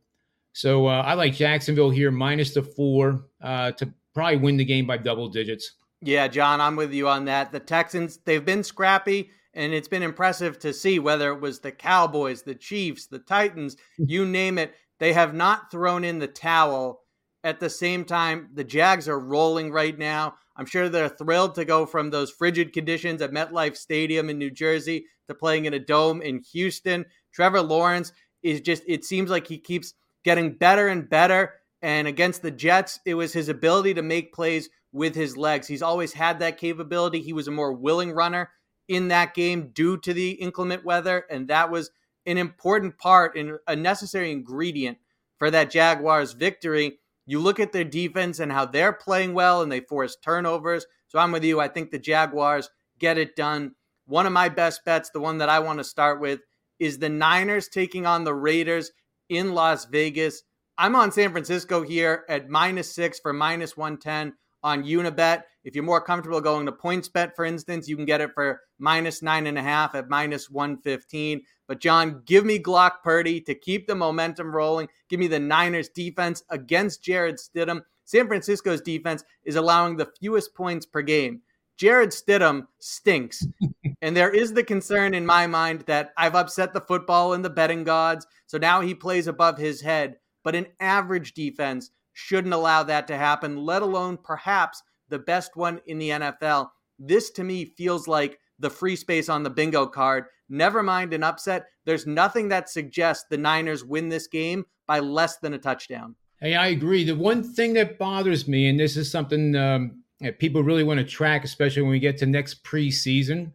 So 0.53 0.87
uh, 0.87 1.03
I 1.07 1.15
like 1.15 1.35
Jacksonville 1.35 1.91
here 1.91 2.11
minus 2.11 2.55
the 2.55 2.63
four 2.63 3.27
uh, 3.41 3.73
to 3.73 3.93
probably 4.15 4.39
win 4.39 4.57
the 4.57 4.65
game 4.65 4.87
by 4.87 4.97
double 4.97 5.29
digits. 5.29 5.75
Yeah, 6.01 6.29
John, 6.29 6.61
I'm 6.61 6.77
with 6.77 6.93
you 6.93 7.09
on 7.09 7.25
that. 7.27 7.53
The 7.53 7.61
Texans, 7.61 8.19
they've 8.25 8.45
been 8.45 8.65
scrappy, 8.65 9.31
and 9.55 9.73
it's 9.73 9.89
been 9.89 10.03
impressive 10.03 10.59
to 10.61 10.73
see 10.73 10.99
whether 10.99 11.33
it 11.33 11.41
was 11.41 11.61
the 11.61 11.73
Cowboys, 11.73 12.43
the 12.43 12.55
Chiefs, 12.55 13.07
the 13.07 13.19
Titans, 13.19 13.77
you 13.99 14.25
name 14.25 14.59
it. 14.59 14.75
They 14.99 15.13
have 15.13 15.35
not 15.35 15.71
thrown 15.71 16.05
in 16.05 16.19
the 16.19 16.29
towel. 16.29 17.03
At 17.49 17.61
the 17.61 17.71
same 17.71 18.05
time, 18.05 18.51
the 18.53 18.63
Jags 18.63 19.09
are 19.09 19.19
rolling 19.19 19.73
right 19.73 19.99
now. 19.99 20.35
I'm 20.55 20.67
sure 20.67 20.91
they're 20.91 21.09
thrilled 21.09 21.55
to 21.55 21.65
go 21.65 21.87
from 21.87 22.11
those 22.11 22.31
frigid 22.31 22.75
conditions 22.75 23.23
at 23.23 23.31
MetLife 23.31 23.75
Stadium 23.75 24.29
in 24.29 24.37
New 24.37 24.51
Jersey 24.51 25.07
to 25.29 25.35
playing 25.35 25.65
in 25.65 25.73
a 25.73 25.79
dome 25.79 26.21
in 26.21 26.43
Houston. 26.53 27.07
Trevor 27.33 27.63
Lawrence 27.63 28.13
is 28.43 28.61
just, 28.61 28.83
it 28.87 29.07
seems 29.07 29.31
like 29.31 29.47
he 29.47 29.57
keeps 29.57 29.95
getting 30.25 30.59
better 30.59 30.89
and 30.89 31.09
better. 31.09 31.55
And 31.81 32.07
against 32.07 32.43
the 32.43 32.51
Jets, 32.51 33.01
it 33.07 33.15
was 33.15 33.33
his 33.33 33.49
ability 33.49 33.95
to 33.95 34.03
make 34.03 34.35
plays 34.35 34.69
with 34.93 35.15
his 35.15 35.35
legs. 35.39 35.67
He's 35.67 35.81
always 35.81 36.13
had 36.13 36.41
that 36.41 36.59
capability. 36.59 37.23
He 37.23 37.33
was 37.33 37.49
a 37.49 37.51
more 37.51 37.73
willing 37.73 38.13
runner 38.13 38.51
in 38.89 39.09
that 39.09 39.33
game 39.33 39.71
due 39.73 39.97
to 40.01 40.13
the 40.13 40.33
inclement 40.33 40.85
weather, 40.85 41.25
and 41.31 41.49
that 41.49 41.71
was 41.71 41.91
an 42.27 42.37
important 42.37 42.99
part 42.99 43.39
and 43.39 43.57
a 43.67 43.75
necessary 43.75 44.33
ingredient 44.33 44.99
for 45.39 45.51
that 45.51 45.71
Jaguars 45.71 46.35
victory. 46.35 46.99
You 47.29 47.41
look 47.41 47.61
at 47.61 47.73
their 47.73 47.85
defense 47.85 48.39
and 48.41 48.51
how 48.51 48.65
they're 48.65 48.95
playing 48.95 49.35
well, 49.35 49.61
and 49.61 49.71
they 49.71 49.81
force 49.81 50.17
turnovers. 50.17 50.87
So 51.09 51.19
I'm 51.19 51.31
with 51.31 51.45
you. 51.45 51.61
I 51.61 51.69
think 51.69 51.91
the 51.91 51.99
Jaguars 51.99 52.71
get 52.99 53.19
it 53.19 53.37
done. 53.37 53.73
One 54.07 54.25
of 54.25 54.33
my 54.33 54.49
best 54.49 54.83
bets, 54.87 55.11
the 55.11 55.21
one 55.21 55.37
that 55.39 55.51
I 55.51 55.59
want 55.59 55.79
to 55.79 55.85
start 55.85 56.23
with, 56.23 56.41
is 56.79 56.99
the 56.99 57.11
Niners 57.11 57.69
taking 57.69 58.07
on 58.07 58.25
the 58.25 58.33
Raiders 58.33 58.93
in 59.29 59.53
Las 59.53 59.85
Vegas. 59.85 60.43
I'm 60.79 60.97
on 60.97 61.13
San 61.13 61.31
Francisco 61.31 61.83
here 61.83 62.25
at 62.31 62.49
minus 62.49 62.95
six 62.95 63.21
for 63.21 63.35
minus 63.35 63.77
110 63.77 64.33
on 64.63 64.85
Unibet. 64.85 65.43
If 65.65 65.75
you're 65.75 65.85
more 65.85 66.01
comfortable 66.01 66.41
going 66.41 66.65
to 66.65 66.73
PointsBet, 66.73 67.37
for 67.37 67.45
instance, 67.45 67.89
you 67.89 67.97
can 67.97 68.07
get 68.07 68.23
it 68.23 68.31
for 68.33 68.59
minus 68.79 69.23
nine 69.23 69.47
and 69.47 69.59
a 69.59 69.63
half 69.63 69.95
at 69.95 70.09
minus 70.09 70.51
115. 70.51 71.43
But, 71.67 71.81
John, 71.81 72.23
give 72.25 72.45
me 72.45 72.59
Brock 72.59 73.03
Purdy 73.05 73.41
to 73.43 73.55
keep 73.55 73.87
the 73.87 73.95
momentum 73.95 74.55
rolling. 74.55 74.89
Give 75.09 75.21
me 75.21 75.27
the 75.27 75.39
Niners 75.39 75.89
defense 75.89 76.43
against 76.51 77.03
Jarrett 77.03 77.39
Stidham. 77.39 77.83
San 78.05 78.27
Francisco's 78.27 78.81
defense 78.81 79.23
is 79.45 79.57
allowing 79.57 79.97
the 79.97 80.11
fewest 80.19 80.55
points 80.55 80.87
per 80.87 81.03
game. 81.03 81.43
Jarrett 81.77 82.11
Stidham 82.11 82.67
stinks. 82.79 83.47
and 84.03 84.17
there 84.17 84.31
is 84.31 84.53
the 84.53 84.65
concern 84.65 85.15
in 85.15 85.27
my 85.27 85.47
mind 85.47 85.83
that 85.83 86.13
I've 86.17 86.35
upset 86.35 86.73
the 86.73 86.81
football 86.81 87.35
and 87.35 87.45
the 87.45 87.51
betting 87.51 87.85
gods. 87.85 88.27
So 88.47 88.59
now 88.59 88.81
he 88.81 88.95
plays 88.95 89.27
above 89.27 89.59
his 89.59 89.81
head. 89.81 90.17
But 90.43 90.55
an 90.55 90.67
average 90.81 91.35
defense 91.35 91.91
shouldn't 92.15 92.55
allow 92.55 92.83
that 92.83 93.07
to 93.09 93.17
happen, 93.17 93.57
let 93.57 93.83
alone 93.83 94.19
perhaps 94.23 94.83
the 95.09 95.19
best 95.19 95.57
one 95.57 95.81
in 95.87 95.99
the 95.99 96.11
NFL. 96.11 96.71
This 96.99 97.31
to 97.31 97.45
me 97.45 97.65
feels 97.65 98.09
like 98.09 98.39
the 98.59 98.71
free 98.71 98.97
space 98.97 99.29
on 99.29 99.43
the 99.43 99.51
bingo 99.51 99.87
card. 99.87 100.25
Never 100.49 100.83
mind 100.83 101.13
an 101.13 101.23
upset. 101.23 101.67
There's 101.85 102.07
nothing 102.07 102.49
that 102.49 102.69
suggests 102.69 103.27
the 103.29 103.37
Niners 103.37 103.85
win 103.85 104.09
this 104.09 104.27
game 104.27 104.65
by 104.87 105.01
less 105.01 105.37
than 105.39 105.55
a 105.55 105.59
touchdown. 105.59 106.15
Hey, 106.41 106.55
I 106.55 106.69
agree. 106.69 107.05
The 107.05 107.17
one 107.17 107.43
thing 107.43 107.75
that 107.75 107.99
bothers 107.99 108.47
me, 108.47 108.69
and 108.69 108.79
this 108.79 108.97
is 108.97 109.11
something 109.11 109.55
um, 109.57 110.03
that 110.21 110.39
people 110.39 110.63
really 110.63 110.85
want 110.85 110.99
to 110.99 111.05
track, 111.05 111.45
especially 111.45 111.83
when 111.83 111.91
we 111.91 111.99
get 111.99 112.17
to 112.19 112.27
next 112.27 112.65
preseason, 112.65 113.53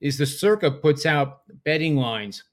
is 0.00 0.18
the 0.18 0.26
Circa 0.26 0.70
puts 0.70 1.06
out 1.06 1.40
betting 1.64 1.96
lines 1.96 2.44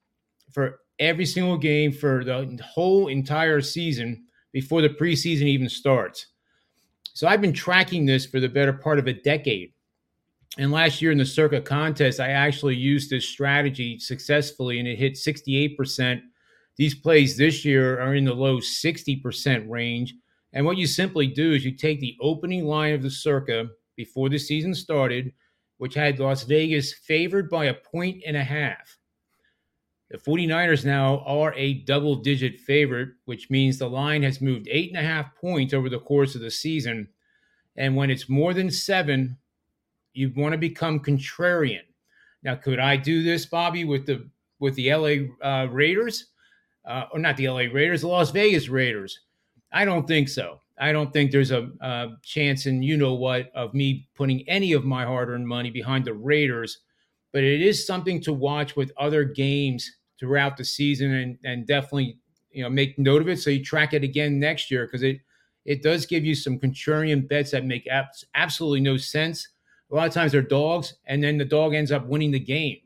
for 0.51 0.79
every 0.99 1.25
single 1.25 1.57
game 1.57 1.91
for 1.91 2.23
the 2.23 2.59
whole 2.63 3.07
entire 3.07 3.61
season 3.61 4.23
before 4.51 4.81
the 4.81 4.89
preseason 4.89 5.43
even 5.43 5.67
starts. 5.67 6.27
So 7.13 7.27
I've 7.27 7.41
been 7.41 7.53
tracking 7.53 8.05
this 8.05 8.25
for 8.25 8.39
the 8.39 8.49
better 8.49 8.73
part 8.73 8.99
of 8.99 9.07
a 9.07 9.13
decade. 9.13 9.73
And 10.57 10.71
last 10.71 11.01
year 11.01 11.11
in 11.11 11.17
the 11.17 11.25
Circa 11.25 11.61
contest, 11.61 12.19
I 12.19 12.29
actually 12.29 12.75
used 12.75 13.09
this 13.09 13.27
strategy 13.27 13.99
successfully 13.99 14.79
and 14.79 14.87
it 14.87 14.97
hit 14.97 15.13
68%. 15.13 16.21
These 16.77 16.95
plays 16.95 17.35
this 17.35 17.65
year 17.65 17.99
are 17.99 18.15
in 18.15 18.25
the 18.25 18.33
low 18.33 18.57
60% 18.57 19.69
range. 19.69 20.13
And 20.53 20.65
what 20.65 20.77
you 20.77 20.87
simply 20.87 21.27
do 21.27 21.51
is 21.51 21.65
you 21.65 21.75
take 21.75 21.99
the 21.99 22.15
opening 22.21 22.65
line 22.65 22.93
of 22.93 23.03
the 23.03 23.09
Circa 23.09 23.67
before 23.97 24.29
the 24.29 24.37
season 24.37 24.73
started, 24.73 25.33
which 25.77 25.93
had 25.93 26.19
Las 26.19 26.43
Vegas 26.43 26.93
favored 26.93 27.49
by 27.49 27.65
a 27.65 27.73
point 27.73 28.23
and 28.25 28.37
a 28.37 28.43
half. 28.43 28.97
The 30.09 30.17
49ers 30.17 30.85
now 30.85 31.19
are 31.25 31.53
a 31.55 31.83
double 31.83 32.15
digit 32.15 32.61
favorite, 32.61 33.09
which 33.25 33.49
means 33.49 33.77
the 33.77 33.89
line 33.89 34.23
has 34.23 34.39
moved 34.39 34.67
eight 34.69 34.89
and 34.89 34.99
a 34.99 35.07
half 35.07 35.35
points 35.35 35.73
over 35.73 35.89
the 35.89 35.99
course 35.99 36.35
of 36.35 36.41
the 36.41 36.51
season. 36.51 37.09
And 37.75 37.95
when 37.95 38.09
it's 38.09 38.29
more 38.29 38.53
than 38.53 38.71
seven, 38.71 39.37
you 40.15 40.31
want 40.35 40.53
to 40.53 40.57
become 40.57 40.99
contrarian. 40.99 41.81
Now, 42.43 42.55
could 42.55 42.79
I 42.79 42.95
do 42.95 43.23
this, 43.23 43.45
Bobby, 43.45 43.85
with 43.85 44.05
the 44.05 44.27
with 44.59 44.75
the 44.75 44.93
LA 44.93 45.45
uh, 45.45 45.65
Raiders, 45.65 46.27
uh, 46.85 47.05
or 47.11 47.19
not 47.19 47.37
the 47.37 47.49
LA 47.49 47.67
Raiders, 47.71 48.01
the 48.01 48.07
Las 48.07 48.31
Vegas 48.31 48.69
Raiders? 48.69 49.19
I 49.71 49.83
don't 49.83 50.07
think 50.07 50.29
so. 50.29 50.61
I 50.77 50.91
don't 50.91 51.11
think 51.11 51.31
there's 51.31 51.51
a, 51.51 51.69
a 51.81 52.09
chance, 52.23 52.65
and 52.65 52.83
you 52.83 52.97
know 52.97 53.13
what, 53.13 53.51
of 53.55 53.73
me 53.73 54.07
putting 54.15 54.47
any 54.47 54.73
of 54.73 54.85
my 54.85 55.05
hard-earned 55.05 55.47
money 55.47 55.69
behind 55.69 56.05
the 56.05 56.13
Raiders. 56.13 56.79
But 57.31 57.43
it 57.43 57.61
is 57.61 57.85
something 57.85 58.21
to 58.21 58.33
watch 58.33 58.75
with 58.75 58.91
other 58.97 59.23
games 59.23 59.89
throughout 60.19 60.55
the 60.55 60.63
season 60.63 61.13
and, 61.13 61.37
and 61.43 61.67
definitely, 61.67 62.17
you 62.51 62.63
know, 62.63 62.69
make 62.69 62.97
note 62.97 63.21
of 63.21 63.27
it. 63.27 63.39
So 63.39 63.49
you 63.49 63.63
track 63.63 63.93
it 63.93 64.03
again 64.03 64.39
next 64.39 64.71
year 64.71 64.85
because 64.85 65.03
it, 65.03 65.19
it 65.65 65.81
does 65.81 66.05
give 66.05 66.23
you 66.23 66.35
some 66.35 66.59
contrarian 66.59 67.27
bets 67.27 67.51
that 67.51 67.65
make 67.65 67.87
abs- 67.87 68.23
absolutely 68.35 68.79
no 68.81 68.95
sense. 68.97 69.49
A 69.91 69.95
lot 69.95 70.07
of 70.07 70.13
times 70.13 70.31
they're 70.31 70.41
dogs, 70.41 70.95
and 71.05 71.23
then 71.23 71.37
the 71.37 71.45
dog 71.45 71.73
ends 71.73 71.91
up 71.91 72.05
winning 72.07 72.31
the 72.31 72.39
game. 72.39 72.77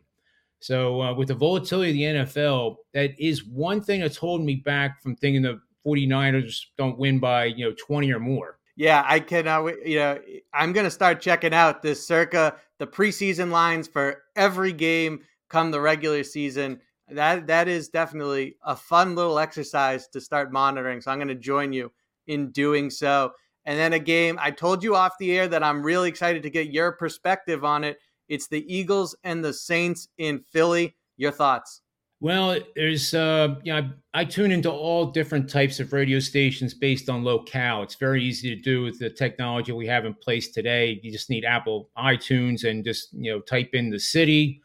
So 0.59 1.01
uh, 1.01 1.13
with 1.13 1.29
the 1.29 1.35
volatility 1.35 2.05
of 2.05 2.15
the 2.15 2.19
NFL, 2.19 2.75
that 2.93 3.12
is 3.17 3.45
one 3.45 3.81
thing 3.81 4.01
that's 4.01 4.17
holding 4.17 4.45
me 4.45 4.55
back 4.55 5.01
from 5.01 5.15
thinking 5.15 5.41
the 5.41 5.62
49ers 5.85 6.65
don't 6.77 6.97
win 6.97 7.19
by, 7.19 7.45
you 7.45 7.65
know, 7.65 7.73
20 7.77 8.12
or 8.12 8.19
more. 8.19 8.59
Yeah, 8.75 9.03
I 9.05 9.19
cannot. 9.19 9.85
You 9.85 9.97
know, 9.97 10.19
I'm 10.53 10.71
going 10.73 10.85
to 10.85 10.91
start 10.91 11.21
checking 11.21 11.53
out 11.53 11.81
this 11.81 12.05
circa 12.05 12.55
the 12.77 12.88
preseason 12.88 13.51
lines 13.51 13.88
for 13.88 14.23
every 14.35 14.71
game 14.71 15.19
come 15.49 15.71
the 15.71 15.81
regular 15.81 16.23
season. 16.23 16.79
That 17.09 17.47
that 17.47 17.67
is 17.67 17.89
definitely 17.89 18.55
a 18.63 18.75
fun 18.75 19.15
little 19.15 19.38
exercise 19.38 20.07
to 20.09 20.21
start 20.21 20.53
monitoring. 20.53 21.01
So 21.01 21.12
I'm 21.12 21.17
going 21.17 21.27
to 21.27 21.35
join 21.35 21.73
you 21.73 21.91
in 22.27 22.51
doing 22.51 22.89
so. 22.89 23.33
And 23.69 23.77
then 23.77 23.93
a 23.93 23.99
game 23.99 24.39
I 24.41 24.49
told 24.49 24.84
you 24.84 24.95
off 24.95 25.19
the 25.19 25.38
air 25.38 25.47
that 25.47 25.62
I'm 25.62 25.84
really 25.84 26.10
excited 26.10 26.41
to 26.41 26.49
get 26.49 26.71
your 26.71 26.93
perspective 26.93 27.63
on 27.63 27.84
it. 27.84 27.99
It's 28.27 28.47
the 28.47 28.65
Eagles 28.67 29.15
and 29.23 29.45
the 29.45 29.53
Saints 29.53 30.08
in 30.17 30.39
Philly. 30.39 30.95
Your 31.17 31.32
thoughts? 31.32 31.82
Well, 32.19 32.60
there's, 32.75 33.13
uh, 33.13 33.58
you 33.62 33.71
know, 33.71 33.91
I, 34.15 34.21
I, 34.21 34.25
tune 34.25 34.51
into 34.51 34.71
all 34.71 35.05
different 35.05 35.47
types 35.47 35.79
of 35.79 35.93
radio 35.93 36.17
stations 36.17 36.73
based 36.73 37.12
on 37.12 37.23
locale. 37.23 37.84
It's 37.84 37.93
very 37.93 38.23
easy 38.23 38.55
to 38.55 38.60
do 38.60 38.82
with 38.82 38.97
the 38.97 39.12
technology 39.12 39.71
we 39.71 39.86
have 39.86 40.03
in 40.03 40.15
place 40.15 40.49
today. 40.49 40.99
You 41.03 41.12
just 41.12 41.29
need 41.29 41.45
Apple 41.45 41.91
iTunes 41.95 42.67
and 42.67 42.84
just, 42.84 43.13
you 43.13 43.32
know, 43.32 43.39
type 43.39 43.69
in 43.73 43.91
the 43.91 43.99
city. 43.99 44.63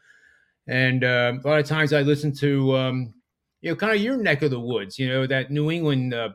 And 0.65 1.03
uh, 1.03 1.33
a 1.43 1.47
lot 1.47 1.59
of 1.59 1.67
times 1.67 1.93
I 1.93 2.01
listen 2.01 2.33
to, 2.37 2.75
um, 2.75 3.13
you 3.61 3.69
know, 3.69 3.75
kind 3.75 3.93
of 3.93 4.01
your 4.01 4.17
neck 4.17 4.41
of 4.41 4.49
the 4.49 4.59
woods, 4.59 4.97
you 4.97 5.07
know, 5.07 5.27
that 5.27 5.51
New 5.51 5.69
England, 5.69 6.15
uh, 6.15 6.29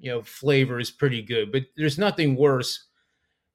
you 0.00 0.10
know, 0.10 0.22
flavor 0.22 0.78
is 0.78 0.90
pretty 0.90 1.22
good. 1.22 1.52
But 1.52 1.64
there's 1.76 1.98
nothing 1.98 2.36
worse 2.36 2.86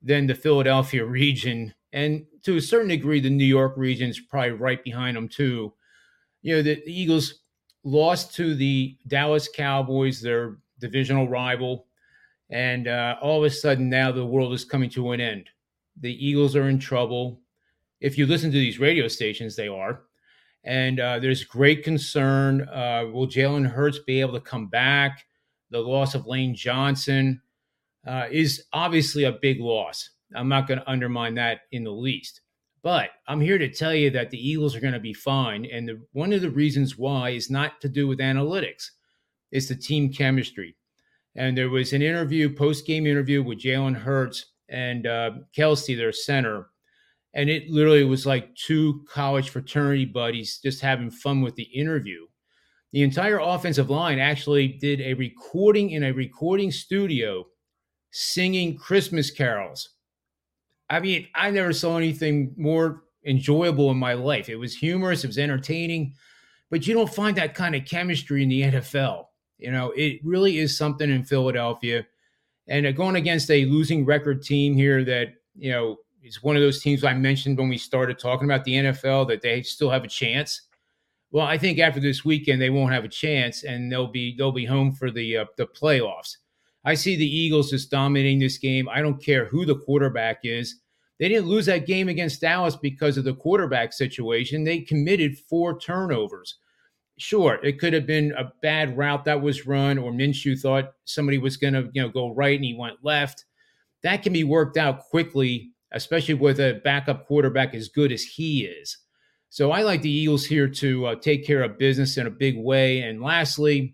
than 0.01 0.27
the 0.27 0.35
Philadelphia 0.35 1.05
region. 1.21 1.73
And 1.91 2.25
to 2.43 2.57
a 2.57 2.61
certain 2.61 2.89
degree, 2.89 3.19
the 3.19 3.29
New 3.29 3.45
York 3.45 3.73
region 3.77 4.09
is 4.09 4.19
probably 4.19 4.51
right 4.51 4.83
behind 4.83 5.15
them, 5.15 5.29
too 5.29 5.73
you 6.43 6.55
know, 6.55 6.61
the, 6.61 6.83
Eagles 6.85 7.41
lost 7.83 8.35
to 8.35 8.53
the 8.53 8.95
Dallas 9.07 9.49
Cowboys, 9.49 10.21
their 10.21 10.57
divisional 10.79 11.27
rival. 11.27 11.87
And 12.49 12.87
uh, 12.87 13.15
all 13.21 13.43
of 13.43 13.45
a 13.45 13.49
sudden, 13.49 13.89
now 13.89 14.11
the 14.11 14.25
world 14.25 14.53
is 14.53 14.63
coming 14.63 14.89
to 14.91 15.11
an 15.11 15.21
end. 15.21 15.49
The 15.99 16.13
Eagles 16.25 16.55
are 16.55 16.69
in 16.69 16.77
trouble. 16.77 17.39
If 17.99 18.17
you 18.17 18.27
listen 18.27 18.51
to 18.51 18.57
these 18.57 18.79
radio 18.79 19.07
stations, 19.07 19.55
they 19.55 19.69
are. 19.69 20.01
And 20.65 20.99
uh, 20.99 21.19
there's 21.19 21.43
great 21.43 21.83
concern. 21.83 22.67
Uh, 22.69 23.05
will 23.11 23.27
Jalen 23.27 23.65
Hurts 23.65 23.99
be 23.99 24.21
able 24.21 24.33
to 24.33 24.39
come 24.39 24.67
back? 24.67 25.25
The 25.73 25.79
loss 25.79 26.13
of 26.13 26.27
Lane 26.27 26.53
Johnson 26.53 27.41
uh, 28.05 28.27
is 28.31 28.65
obviously 28.73 29.23
a 29.23 29.31
big 29.31 29.59
loss. 29.59 30.07
I'm 30.35 30.47
not 30.47 30.67
going 30.67 30.79
to 30.79 30.89
undermine 30.89 31.33
that 31.35 31.61
in 31.71 31.83
the 31.83 31.91
least. 31.91 32.41
But 32.83 33.09
I'm 33.27 33.41
here 33.41 33.57
to 33.57 33.73
tell 33.73 33.95
you 33.95 34.11
that 34.11 34.29
the 34.29 34.37
Eagles 34.37 34.75
are 34.75 34.79
going 34.79 34.93
to 34.93 34.99
be 34.99 35.13
fine. 35.13 35.65
And 35.65 35.89
the, 35.89 35.99
one 36.11 36.31
of 36.31 36.41
the 36.41 36.51
reasons 36.51 36.95
why 36.95 37.31
is 37.31 37.49
not 37.49 37.81
to 37.81 37.89
do 37.89 38.07
with 38.07 38.19
analytics, 38.19 38.91
it's 39.51 39.67
the 39.67 39.75
team 39.75 40.13
chemistry. 40.13 40.75
And 41.35 41.57
there 41.57 41.71
was 41.71 41.91
an 41.93 42.03
interview, 42.03 42.53
post 42.53 42.85
game 42.85 43.07
interview 43.07 43.41
with 43.41 43.59
Jalen 43.59 43.95
Hurts 43.95 44.45
and 44.69 45.07
uh, 45.07 45.31
Kelce, 45.57 45.97
their 45.97 46.11
center. 46.11 46.67
And 47.33 47.49
it 47.49 47.67
literally 47.67 48.03
was 48.03 48.27
like 48.27 48.53
two 48.53 49.03
college 49.09 49.49
fraternity 49.49 50.05
buddies 50.05 50.59
just 50.61 50.81
having 50.81 51.09
fun 51.09 51.41
with 51.41 51.55
the 51.55 51.63
interview. 51.63 52.27
The 52.93 53.03
entire 53.03 53.39
offensive 53.39 53.89
line 53.89 54.19
actually 54.19 54.69
did 54.69 55.01
a 55.01 55.13
recording 55.15 55.91
in 55.91 56.03
a 56.03 56.13
recording 56.13 56.71
studio 56.71 57.45
singing 58.11 58.77
Christmas 58.77 59.29
carols 59.29 59.89
I 60.93 60.99
mean, 60.99 61.27
I 61.33 61.49
never 61.49 61.73
saw 61.73 61.97
anything 61.97 62.53
more 62.55 63.03
enjoyable 63.25 63.89
in 63.89 63.97
my 63.97 64.13
life. 64.13 64.47
It 64.47 64.57
was 64.57 64.75
humorous, 64.75 65.23
it 65.23 65.27
was 65.27 65.39
entertaining, 65.39 66.13
but 66.69 66.85
you 66.85 66.93
don't 66.93 67.13
find 67.13 67.35
that 67.37 67.55
kind 67.55 67.75
of 67.75 67.85
chemistry 67.85 68.43
in 68.43 68.49
the 68.49 68.61
NFL. 68.61 69.25
You 69.57 69.71
know, 69.71 69.91
it 69.95 70.19
really 70.23 70.59
is 70.59 70.77
something 70.77 71.09
in 71.09 71.23
Philadelphia. 71.23 72.05
And 72.67 72.85
uh, 72.85 72.91
going 72.91 73.15
against 73.15 73.49
a 73.49 73.65
losing 73.65 74.05
record 74.05 74.43
team 74.43 74.75
here 74.75 75.03
that, 75.05 75.33
you 75.55 75.71
know, 75.71 75.97
is 76.21 76.43
one 76.43 76.55
of 76.55 76.61
those 76.61 76.81
teams 76.81 77.03
I 77.03 77.13
mentioned 77.13 77.57
when 77.57 77.69
we 77.69 77.77
started 77.77 78.19
talking 78.19 78.45
about 78.45 78.63
the 78.63 78.73
NFL 78.73 79.27
that 79.29 79.41
they 79.41 79.63
still 79.63 79.89
have 79.89 80.03
a 80.03 80.07
chance. 80.07 80.61
Well, 81.33 81.47
I 81.47 81.57
think 81.57 81.79
after 81.79 81.99
this 81.99 82.23
weekend 82.23 82.61
they 82.61 82.69
won't 82.69 82.93
have 82.93 83.03
a 83.03 83.09
chance, 83.09 83.63
and 83.63 83.91
they'll 83.91 84.07
be 84.07 84.35
they'll 84.37 84.51
be 84.51 84.65
home 84.65 84.93
for 84.93 85.09
the 85.09 85.37
uh, 85.37 85.45
the 85.57 85.65
playoffs. 85.65 86.37
I 86.85 86.93
see 86.93 87.15
the 87.15 87.25
Eagles 87.25 87.71
just 87.71 87.89
dominating 87.89 88.37
this 88.37 88.59
game. 88.59 88.87
I 88.87 89.01
don't 89.01 89.21
care 89.21 89.45
who 89.45 89.65
the 89.65 89.79
quarterback 89.79 90.41
is. 90.43 90.81
They 91.19 91.29
didn't 91.29 91.47
lose 91.47 91.65
that 91.65 91.87
game 91.87 92.07
against 92.07 92.41
Dallas 92.41 92.75
because 92.75 93.17
of 93.17 93.23
the 93.23 93.33
quarterback 93.33 93.93
situation. 93.93 94.63
They 94.63 94.81
committed 94.81 95.37
four 95.49 95.79
turnovers. 95.79 96.57
Sure, 97.17 97.55
it 97.63 97.79
could 97.79 97.93
have 97.93 98.05
been 98.05 98.33
a 98.37 98.51
bad 98.61 98.95
route 98.95 99.25
that 99.25 99.41
was 99.41 99.65
run, 99.65 99.97
or 99.97 100.11
Minshew 100.11 100.59
thought 100.59 100.93
somebody 101.05 101.39
was 101.39 101.57
going 101.57 101.73
to, 101.73 101.89
you 101.93 102.01
know, 102.01 102.09
go 102.09 102.33
right 102.33 102.55
and 102.55 102.65
he 102.65 102.75
went 102.75 103.03
left. 103.03 103.45
That 104.03 104.21
can 104.21 104.33
be 104.33 104.43
worked 104.43 104.77
out 104.77 104.99
quickly, 104.99 105.71
especially 105.93 106.35
with 106.35 106.59
a 106.59 106.81
backup 106.83 107.25
quarterback 107.25 107.73
as 107.73 107.87
good 107.87 108.11
as 108.11 108.21
he 108.21 108.65
is. 108.65 108.97
So 109.53 109.71
I 109.71 109.83
like 109.83 110.01
the 110.01 110.09
Eagles 110.09 110.47
here 110.47 110.67
to 110.67 111.05
uh, 111.05 111.15
take 111.15 111.45
care 111.45 111.61
of 111.61 111.77
business 111.77 112.17
in 112.17 112.25
a 112.25 112.31
big 112.31 112.57
way. 112.57 113.01
And 113.01 113.21
lastly, 113.21 113.93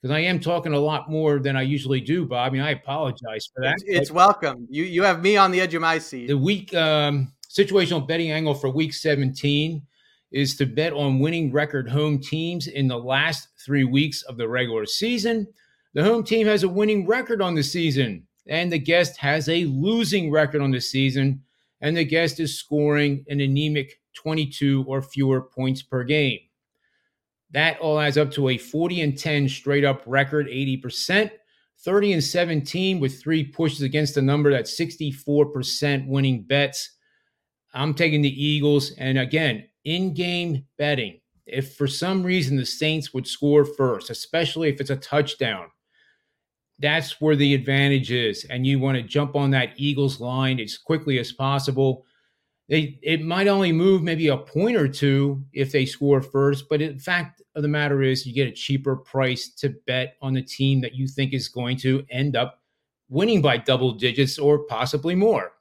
because 0.00 0.14
I 0.14 0.20
am 0.20 0.38
talking 0.38 0.74
a 0.74 0.78
lot 0.78 1.10
more 1.10 1.40
than 1.40 1.56
I 1.56 1.62
usually 1.62 2.00
do, 2.00 2.24
Bob. 2.24 2.46
I 2.46 2.50
mean, 2.52 2.62
I 2.62 2.70
apologize 2.70 3.50
for 3.52 3.64
that. 3.64 3.74
It's, 3.78 3.84
it's 4.02 4.10
welcome. 4.12 4.64
You 4.70 4.84
you 4.84 5.02
have 5.02 5.20
me 5.20 5.36
on 5.36 5.50
the 5.50 5.60
edge 5.60 5.74
of 5.74 5.82
my 5.82 5.98
seat. 5.98 6.28
The 6.28 6.38
week 6.38 6.72
um, 6.76 7.32
situational 7.50 8.06
betting 8.06 8.30
angle 8.30 8.54
for 8.54 8.70
Week 8.70 8.94
17 8.94 9.82
is 10.30 10.54
to 10.58 10.66
bet 10.66 10.92
on 10.92 11.18
winning 11.18 11.50
record 11.50 11.90
home 11.90 12.20
teams 12.20 12.68
in 12.68 12.86
the 12.86 12.96
last 12.96 13.48
three 13.66 13.82
weeks 13.82 14.22
of 14.22 14.36
the 14.36 14.48
regular 14.48 14.86
season. 14.86 15.48
The 15.94 16.04
home 16.04 16.22
team 16.22 16.46
has 16.46 16.62
a 16.62 16.68
winning 16.68 17.08
record 17.08 17.42
on 17.42 17.56
the 17.56 17.64
season, 17.64 18.28
and 18.46 18.70
the 18.70 18.78
guest 18.78 19.16
has 19.16 19.48
a 19.48 19.64
losing 19.64 20.30
record 20.30 20.62
on 20.62 20.70
the 20.70 20.80
season, 20.80 21.42
and 21.80 21.96
the 21.96 22.04
guest 22.04 22.38
is 22.38 22.56
scoring 22.56 23.24
an 23.26 23.40
anemic 23.40 23.98
22 24.14 24.84
or 24.86 25.02
fewer 25.02 25.42
points 25.42 25.82
per 25.82 26.04
game. 26.04 26.40
That 27.52 27.78
all 27.80 28.00
adds 28.00 28.16
up 28.16 28.30
to 28.32 28.48
a 28.48 28.58
40 28.58 29.02
and 29.02 29.18
10 29.18 29.48
straight 29.48 29.84
up 29.84 30.02
record, 30.06 30.46
80%. 30.46 31.30
30 31.84 32.12
and 32.12 32.24
17 32.24 33.00
with 33.00 33.20
three 33.20 33.44
pushes 33.44 33.82
against 33.82 34.14
the 34.14 34.22
number 34.22 34.52
that's 34.52 34.78
64% 34.78 36.06
winning 36.06 36.42
bets. 36.42 36.92
I'm 37.74 37.92
taking 37.92 38.22
the 38.22 38.44
Eagles. 38.44 38.92
And 38.98 39.18
again, 39.18 39.68
in 39.84 40.14
game 40.14 40.64
betting, 40.78 41.20
if 41.44 41.74
for 41.74 41.88
some 41.88 42.22
reason 42.22 42.56
the 42.56 42.64
Saints 42.64 43.12
would 43.12 43.26
score 43.26 43.64
first, 43.64 44.10
especially 44.10 44.68
if 44.68 44.80
it's 44.80 44.90
a 44.90 44.96
touchdown, 44.96 45.66
that's 46.78 47.20
where 47.20 47.36
the 47.36 47.52
advantage 47.52 48.12
is. 48.12 48.44
And 48.44 48.66
you 48.66 48.78
want 48.78 48.96
to 48.96 49.02
jump 49.02 49.34
on 49.34 49.50
that 49.50 49.72
Eagles 49.76 50.20
line 50.20 50.60
as 50.60 50.78
quickly 50.78 51.18
as 51.18 51.32
possible 51.32 52.04
they 52.68 52.98
it 53.02 53.22
might 53.22 53.48
only 53.48 53.72
move 53.72 54.02
maybe 54.02 54.28
a 54.28 54.36
point 54.36 54.76
or 54.76 54.88
two 54.88 55.44
if 55.52 55.72
they 55.72 55.84
score 55.84 56.22
first, 56.22 56.68
but 56.68 56.80
in 56.80 56.98
fact 56.98 57.42
of 57.54 57.62
the 57.62 57.68
matter 57.68 58.02
is 58.02 58.26
you 58.26 58.32
get 58.32 58.48
a 58.48 58.52
cheaper 58.52 58.96
price 58.96 59.50
to 59.56 59.74
bet 59.86 60.16
on 60.22 60.34
the 60.34 60.42
team 60.42 60.80
that 60.80 60.94
you 60.94 61.06
think 61.06 61.32
is 61.32 61.48
going 61.48 61.76
to 61.78 62.04
end 62.10 62.36
up 62.36 62.60
winning 63.08 63.42
by 63.42 63.58
double 63.58 63.92
digits 63.92 64.38
or 64.38 64.60
possibly 64.60 65.14
more. 65.14 65.52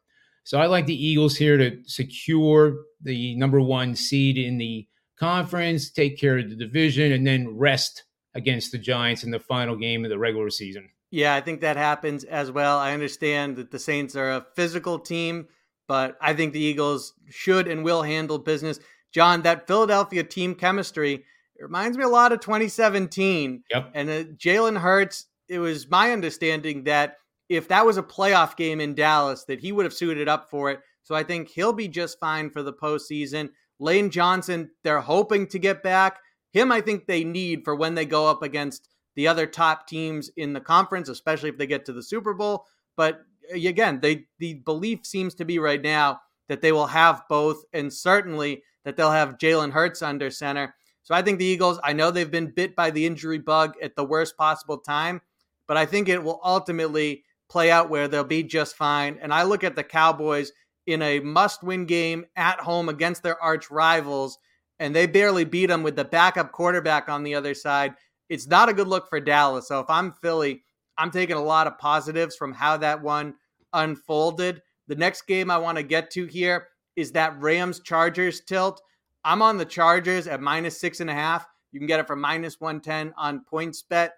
So 0.44 0.60
I 0.60 0.68
like 0.68 0.86
the 0.86 1.06
Eagles 1.06 1.36
here 1.36 1.58
to 1.58 1.78
secure 1.86 2.78
the 3.02 3.36
number 3.36 3.62
one 3.62 3.96
seed 3.96 4.38
in 4.38 4.58
the 4.58 4.88
conference, 5.18 5.92
take 5.92 6.18
care 6.18 6.40
of 6.40 6.50
the 6.50 6.56
division, 6.56 7.12
and 7.12 7.28
then 7.28 7.58
rest 7.58 8.06
against 8.34 8.72
the 8.72 8.78
Giants 8.78 9.24
in 9.24 9.32
the 9.32 9.40
final 9.40 9.76
game 9.76 10.04
of 10.04 10.10
the 10.10 10.18
regular 10.18 10.50
season. 10.50 10.90
Yeah, 11.12 11.36
I 11.36 11.42
think 11.42 11.62
that 11.62 11.78
happens 11.78 12.24
as 12.24 12.52
well. 12.52 12.80
I 12.80 12.94
understand 12.94 13.58
that 13.58 13.72
the 13.72 13.80
Saints 13.80 14.16
are 14.16 14.32
a 14.32 14.46
physical 14.56 14.98
team 14.98 15.48
but 15.92 16.16
I 16.22 16.34
think 16.34 16.54
the 16.54 16.62
Eagles 16.62 17.16
should 17.30 17.68
and 17.68 17.84
will 17.84 18.02
handle 18.02 18.40
business. 18.40 18.80
John, 19.12 19.42
that 19.42 19.68
Philadelphia 19.68 20.24
team 20.24 20.56
chemistry 20.56 21.26
reminds 21.60 21.98
me 21.98 22.06
a 22.06 22.08
lot 22.08 22.32
of 22.32 22.40
2017. 22.40 23.64
Yep. 23.70 23.92
And 23.94 24.10
uh, 24.10 24.24
Jalen 24.38 24.80
Hurts, 24.80 25.26
it 25.50 25.60
was 25.60 25.90
my 25.90 26.14
understanding 26.14 26.86
that 26.86 27.18
if 27.50 27.68
that 27.68 27.86
was 27.86 27.98
a 27.98 28.04
playoff 28.04 28.56
game 28.56 28.80
in 28.80 28.96
Dallas, 28.96 29.44
that 29.50 29.60
he 29.60 29.74
would 29.74 29.84
have 29.84 29.94
suited 29.94 30.30
up 30.30 30.50
for 30.50 30.72
it. 30.72 30.80
So 31.04 31.14
I 31.14 31.24
think 31.24 31.50
he'll 31.50 31.74
be 31.74 31.90
just 31.90 32.22
fine 32.22 32.52
for 32.52 32.64
the 32.64 32.72
postseason. 32.72 33.50
Lane 33.78 34.12
Johnson, 34.12 34.72
they're 34.86 35.02
hoping 35.02 35.46
to 35.48 35.60
get 35.60 35.84
back. 35.84 36.20
Him, 36.54 36.72
I 36.72 36.80
think 36.80 37.06
they 37.06 37.26
need 37.26 37.66
for 37.66 37.76
when 37.76 37.96
they 37.96 38.06
go 38.06 38.30
up 38.30 38.44
against 38.44 38.88
the 39.18 39.28
other 39.28 39.46
top 39.46 39.88
teams 39.88 40.32
in 40.38 40.54
the 40.54 40.62
conference, 40.62 41.10
especially 41.10 41.50
if 41.50 41.58
they 41.58 41.68
get 41.68 41.84
to 41.88 41.92
the 41.92 42.02
Super 42.02 42.34
Bowl. 42.34 42.66
But 42.96 43.26
again, 43.54 44.00
they 44.02 44.26
the 44.40 44.56
belief 44.56 45.06
seems 45.06 45.34
to 45.36 45.46
be 45.46 45.60
right 45.60 45.82
now 45.82 46.22
that 46.48 46.62
they 46.62 46.72
will 46.72 46.88
have 46.88 47.24
both, 47.30 47.64
and 47.74 47.92
certainly 47.92 48.64
that 48.84 48.98
they'll 48.98 49.12
have 49.12 49.38
Jalen 49.38 49.72
Hurts 49.72 50.02
under 50.02 50.30
center. 50.30 50.76
So 51.04 51.16
I 51.16 51.22
think 51.22 51.40
the 51.40 51.46
Eagles, 51.46 51.80
I 51.84 51.94
know 51.94 52.12
they've 52.12 52.30
been 52.30 52.52
bit 52.52 52.76
by 52.76 52.92
the 52.92 53.06
injury 53.06 53.38
bug 53.38 53.76
at 53.82 53.96
the 53.96 54.04
worst 54.04 54.38
possible 54.38 54.78
time, 54.78 55.22
but 55.68 55.78
I 55.78 55.86
think 55.86 56.10
it 56.10 56.22
will 56.24 56.40
ultimately 56.44 57.24
play 57.50 57.72
out 57.72 57.90
where 57.90 58.08
they'll 58.08 58.24
be 58.24 58.44
just 58.44 58.76
fine. 58.76 59.18
And 59.22 59.34
I 59.34 59.44
look 59.44 59.64
at 59.64 59.76
the 59.76 59.84
Cowboys 59.84 60.52
in 60.88 61.02
a 61.02 61.20
must 61.20 61.64
win 61.64 61.86
game 61.86 62.26
at 62.36 62.60
home 62.60 62.90
against 62.90 63.24
their 63.24 63.42
arch 63.42 63.70
rivals, 63.72 64.38
and 64.80 64.96
they 64.96 65.06
barely 65.06 65.46
beat 65.46 65.68
them 65.68 65.84
with 65.84 65.96
the 65.96 66.06
backup 66.06 66.52
quarterback 66.52 67.10
on 67.10 67.24
the 67.24 67.36
other 67.36 67.54
side. 67.54 67.94
It's 68.30 68.48
not 68.48 68.70
a 68.70 68.74
good 68.74 68.88
look 68.88 69.10
for 69.10 69.20
Dallas. 69.20 69.68
So 69.68 69.80
if 69.80 69.90
I'm 69.90 70.12
Philly, 70.12 70.64
I'm 70.98 71.12
taking 71.12 71.36
a 71.36 71.44
lot 71.44 71.68
of 71.68 71.78
positives 71.78 72.36
from 72.36 72.54
how 72.54 72.78
that 72.78 73.02
one 73.02 73.36
unfolded. 73.74 74.62
The 74.88 74.96
next 74.96 75.28
game 75.28 75.50
I 75.50 75.58
want 75.58 75.78
to 75.78 75.84
get 75.84 76.12
to 76.12 76.26
here 76.26 76.68
is 76.96 77.12
that 77.14 77.40
Rams 77.42 77.80
Chargers 77.80 78.42
tilt. 78.42 78.82
I'm 79.24 79.42
on 79.42 79.58
the 79.58 79.66
Chargers 79.66 80.28
at 80.28 80.42
minus 80.42 80.80
six 80.80 81.00
and 81.00 81.10
a 81.10 81.14
half. 81.14 81.46
You 81.72 81.80
can 81.80 81.88
get 81.88 82.00
it 82.00 82.08
for 82.08 82.16
minus 82.16 82.60
110 82.60 83.14
on 83.18 83.46
PointsBet. 83.52 84.10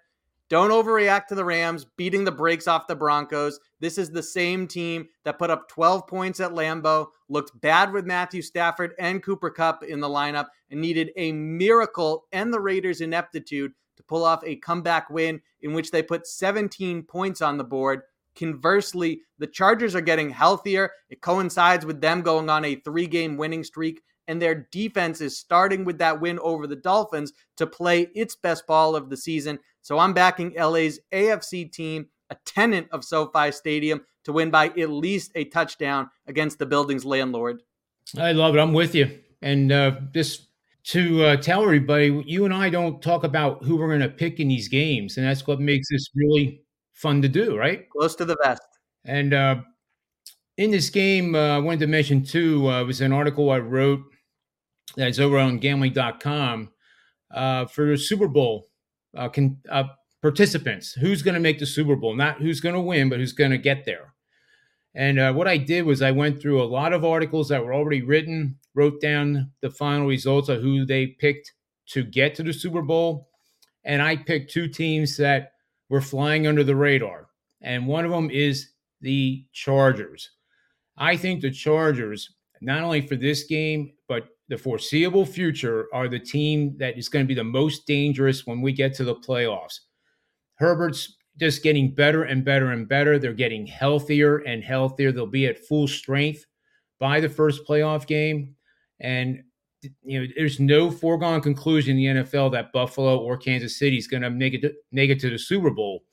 Don't 0.50 0.70
overreact 0.70 1.26
to 1.28 1.34
the 1.34 1.44
Rams 1.44 1.86
beating 1.96 2.24
the 2.24 2.30
brakes 2.30 2.68
off 2.68 2.86
the 2.86 2.94
Broncos. 2.94 3.58
This 3.80 3.96
is 3.96 4.10
the 4.10 4.22
same 4.22 4.66
team 4.66 5.08
that 5.24 5.38
put 5.38 5.50
up 5.50 5.68
12 5.68 6.06
points 6.06 6.38
at 6.38 6.52
Lambeau, 6.52 7.06
looked 7.28 7.58
bad 7.60 7.92
with 7.92 8.04
Matthew 8.04 8.42
Stafford 8.42 8.94
and 8.98 9.22
Cooper 9.22 9.50
Kupp 9.50 9.84
in 9.84 10.00
the 10.00 10.08
lineup, 10.08 10.48
and 10.70 10.80
needed 10.80 11.12
a 11.16 11.32
miracle 11.32 12.26
and 12.32 12.52
the 12.52 12.60
Raiders' 12.60 13.00
ineptitude 13.00 13.72
to 13.96 14.02
pull 14.02 14.24
off 14.24 14.42
a 14.44 14.56
comeback 14.56 15.08
win 15.08 15.40
in 15.62 15.72
which 15.72 15.90
they 15.90 16.02
put 16.02 16.26
17 16.26 17.04
points 17.04 17.40
on 17.40 17.56
the 17.56 17.64
board. 17.64 18.02
Conversely, 18.36 19.22
the 19.38 19.46
Chargers 19.46 19.94
are 19.94 20.00
getting 20.00 20.30
healthier. 20.30 20.90
It 21.10 21.20
coincides 21.20 21.86
with 21.86 22.00
them 22.00 22.22
going 22.22 22.50
on 22.50 22.64
a 22.64 22.76
three 22.76 23.06
game 23.06 23.36
winning 23.36 23.64
streak 23.64 24.00
and 24.28 24.40
their 24.40 24.66
defense 24.70 25.20
is 25.20 25.38
starting 25.38 25.84
with 25.84 25.98
that 25.98 26.20
win 26.20 26.38
over 26.40 26.66
the 26.66 26.76
Dolphins 26.76 27.32
to 27.56 27.66
play 27.66 28.08
its 28.14 28.36
best 28.36 28.66
ball 28.66 28.96
of 28.96 29.10
the 29.10 29.16
season. 29.16 29.58
So 29.82 29.98
I'm 29.98 30.12
backing 30.14 30.54
LA's 30.56 31.00
AFC 31.12 31.70
team, 31.70 32.06
a 32.30 32.36
tenant 32.46 32.88
of 32.90 33.04
SoFi 33.04 33.52
Stadium, 33.52 34.02
to 34.24 34.32
win 34.32 34.50
by 34.50 34.68
at 34.68 34.90
least 34.90 35.32
a 35.34 35.44
touchdown 35.44 36.10
against 36.26 36.58
the 36.58 36.66
building's 36.66 37.04
landlord. 37.04 37.62
I 38.18 38.32
love 38.32 38.54
it. 38.56 38.60
I'm 38.60 38.72
with 38.72 38.94
you. 38.94 39.18
And 39.42 39.70
uh, 39.70 40.00
just 40.12 40.48
to 40.84 41.24
uh, 41.24 41.36
tell 41.36 41.62
everybody, 41.62 42.22
you 42.26 42.46
and 42.46 42.54
I 42.54 42.70
don't 42.70 43.02
talk 43.02 43.24
about 43.24 43.62
who 43.64 43.76
we're 43.76 43.88
going 43.88 44.00
to 44.00 44.08
pick 44.08 44.40
in 44.40 44.48
these 44.48 44.68
games, 44.68 45.16
and 45.16 45.26
that's 45.26 45.46
what 45.46 45.60
makes 45.60 45.88
this 45.90 46.08
really 46.14 46.63
fun 46.94 47.20
to 47.22 47.28
do, 47.28 47.56
right? 47.56 47.88
Close 47.90 48.14
to 48.16 48.24
the 48.24 48.36
vest. 48.42 48.62
And 49.04 49.34
uh, 49.34 49.56
in 50.56 50.70
this 50.70 50.88
game, 50.88 51.34
uh, 51.34 51.56
I 51.56 51.58
wanted 51.58 51.80
to 51.80 51.86
mention 51.86 52.24
too, 52.24 52.70
uh, 52.70 52.80
it 52.82 52.86
was 52.86 53.00
an 53.00 53.12
article 53.12 53.50
I 53.50 53.58
wrote 53.58 54.00
that's 54.96 55.18
over 55.18 55.38
on 55.38 55.58
gambling.com 55.58 56.70
uh, 57.32 57.66
for 57.66 57.86
the 57.86 57.98
Super 57.98 58.28
Bowl 58.28 58.68
uh, 59.16 59.28
can, 59.28 59.58
uh, 59.68 59.84
participants. 60.22 60.92
Who's 60.92 61.22
going 61.22 61.34
to 61.34 61.40
make 61.40 61.58
the 61.58 61.66
Super 61.66 61.96
Bowl? 61.96 62.14
Not 62.14 62.40
who's 62.40 62.60
going 62.60 62.74
to 62.74 62.80
win, 62.80 63.08
but 63.08 63.18
who's 63.18 63.32
going 63.32 63.50
to 63.50 63.58
get 63.58 63.84
there. 63.84 64.14
And 64.94 65.18
uh, 65.18 65.32
what 65.32 65.48
I 65.48 65.56
did 65.56 65.82
was 65.82 66.02
I 66.02 66.12
went 66.12 66.40
through 66.40 66.62
a 66.62 66.64
lot 66.64 66.92
of 66.92 67.04
articles 67.04 67.48
that 67.48 67.64
were 67.64 67.74
already 67.74 68.02
written, 68.02 68.56
wrote 68.74 69.00
down 69.00 69.50
the 69.60 69.70
final 69.70 70.06
results 70.06 70.48
of 70.48 70.62
who 70.62 70.86
they 70.86 71.08
picked 71.08 71.52
to 71.86 72.04
get 72.04 72.34
to 72.36 72.44
the 72.44 72.52
Super 72.52 72.82
Bowl. 72.82 73.28
And 73.84 74.00
I 74.00 74.16
picked 74.16 74.52
two 74.52 74.68
teams 74.68 75.16
that 75.16 75.53
were 75.88 76.00
flying 76.00 76.46
under 76.46 76.64
the 76.64 76.76
radar. 76.76 77.28
And 77.62 77.86
one 77.86 78.04
of 78.04 78.10
them 78.10 78.30
is 78.30 78.70
the 79.00 79.44
Chargers. 79.52 80.30
I 80.96 81.16
think 81.16 81.40
the 81.40 81.50
Chargers, 81.50 82.34
not 82.60 82.82
only 82.82 83.00
for 83.00 83.16
this 83.16 83.44
game, 83.44 83.92
but 84.08 84.28
the 84.48 84.58
foreseeable 84.58 85.24
future 85.24 85.88
are 85.92 86.08
the 86.08 86.18
team 86.18 86.76
that 86.78 86.98
is 86.98 87.08
going 87.08 87.24
to 87.24 87.28
be 87.28 87.34
the 87.34 87.44
most 87.44 87.86
dangerous 87.86 88.46
when 88.46 88.60
we 88.60 88.72
get 88.72 88.94
to 88.94 89.04
the 89.04 89.14
playoffs. 89.16 89.80
Herbert's 90.56 91.16
just 91.38 91.62
getting 91.62 91.94
better 91.94 92.24
and 92.24 92.44
better 92.44 92.70
and 92.70 92.88
better. 92.88 93.18
They're 93.18 93.32
getting 93.32 93.66
healthier 93.66 94.38
and 94.38 94.62
healthier. 94.62 95.10
They'll 95.10 95.26
be 95.26 95.46
at 95.46 95.66
full 95.66 95.88
strength 95.88 96.44
by 97.00 97.20
the 97.20 97.28
first 97.28 97.66
playoff 97.66 98.06
game. 98.06 98.54
And 99.00 99.42
you 100.02 100.20
know, 100.20 100.26
there's 100.36 100.60
no 100.60 100.90
foregone 100.90 101.40
conclusion 101.40 101.98
in 101.98 102.16
the 102.16 102.22
NFL 102.22 102.52
that 102.52 102.72
Buffalo 102.72 103.18
or 103.18 103.36
Kansas 103.36 103.78
City 103.78 103.96
is 103.96 104.06
going 104.06 104.22
to 104.22 104.30
make 104.30 104.54
it 104.54 104.62
to, 104.62 104.72
make 104.92 105.10
it 105.10 105.20
to 105.20 105.30
the 105.30 105.38
Super 105.38 105.70
Bowl. 105.70 106.04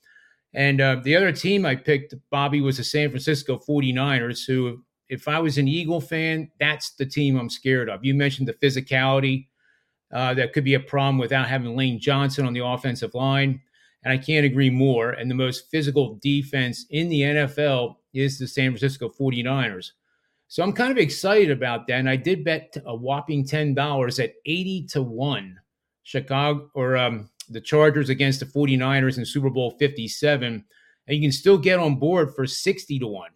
And 0.54 0.82
uh, 0.82 0.98
the 1.04 1.16
other 1.16 1.32
team 1.32 1.66
I 1.66 1.76
picked, 1.76 2.14
Bobby, 2.30 2.62
was 2.62 2.78
the 2.78 2.84
San 2.84 3.10
Francisco 3.10 3.58
49ers, 3.58 4.46
who 4.46 4.84
if 5.10 5.28
I 5.28 5.40
was 5.40 5.58
an 5.58 5.68
Eagle 5.68 6.02
fan, 6.02 6.50
that's 6.60 6.92
the 6.92 7.06
team 7.06 7.38
I'm 7.38 7.50
scared 7.50 7.90
of. 7.90 8.04
You 8.04 8.14
mentioned 8.14 8.48
the 8.48 8.54
physicality. 8.54 9.48
Uh, 10.14 10.34
that 10.34 10.52
could 10.52 10.66
be 10.66 10.74
a 10.74 10.80
problem 10.80 11.18
without 11.18 11.48
having 11.48 11.76
Lane 11.76 12.00
Johnson 12.00 12.46
on 12.46 12.54
the 12.54 12.66
offensive 12.66 13.14
line. 13.14 13.62
And 14.04 14.12
I 14.12 14.18
can't 14.18 14.46
agree 14.46 14.70
more. 14.70 15.12
And 15.12 15.30
the 15.30 15.36
most 15.36 15.70
physical 15.70 16.18
defense 16.22 16.86
in 16.90 17.08
the 17.08 17.22
NFL 17.22 17.96
is 18.14 18.38
the 18.38 18.48
San 18.48 18.72
Francisco 18.72 19.10
49ers. 19.10 19.92
So 20.52 20.62
I'm 20.64 20.74
kind 20.74 20.92
of 20.92 20.98
excited 20.98 21.50
about 21.50 21.88
that. 21.88 21.94
And 21.94 22.10
I 22.10 22.18
did 22.18 22.44
bet 22.44 22.76
a 22.86 22.94
whopping 22.94 23.46
$10 23.46 24.22
at 24.22 24.34
80 24.46 24.88
to 24.88 25.02
1. 25.02 25.58
Chicago 26.04 26.70
or 26.76 26.98
um, 26.98 27.30
the 27.48 27.62
Chargers 27.62 28.10
against 28.10 28.42
the 28.42 28.46
49ers 28.46 29.18
in 29.18 29.24
Super 29.24 29.50
Bowl 29.50 29.78
57. 29.80 30.66
And 31.08 31.16
you 31.16 31.22
can 31.22 31.32
still 31.32 31.58
get 31.58 31.80
on 31.80 32.00
board 32.00 32.36
for 32.36 32.46
60 32.46 33.00
to 33.00 33.08
1. 33.08 33.30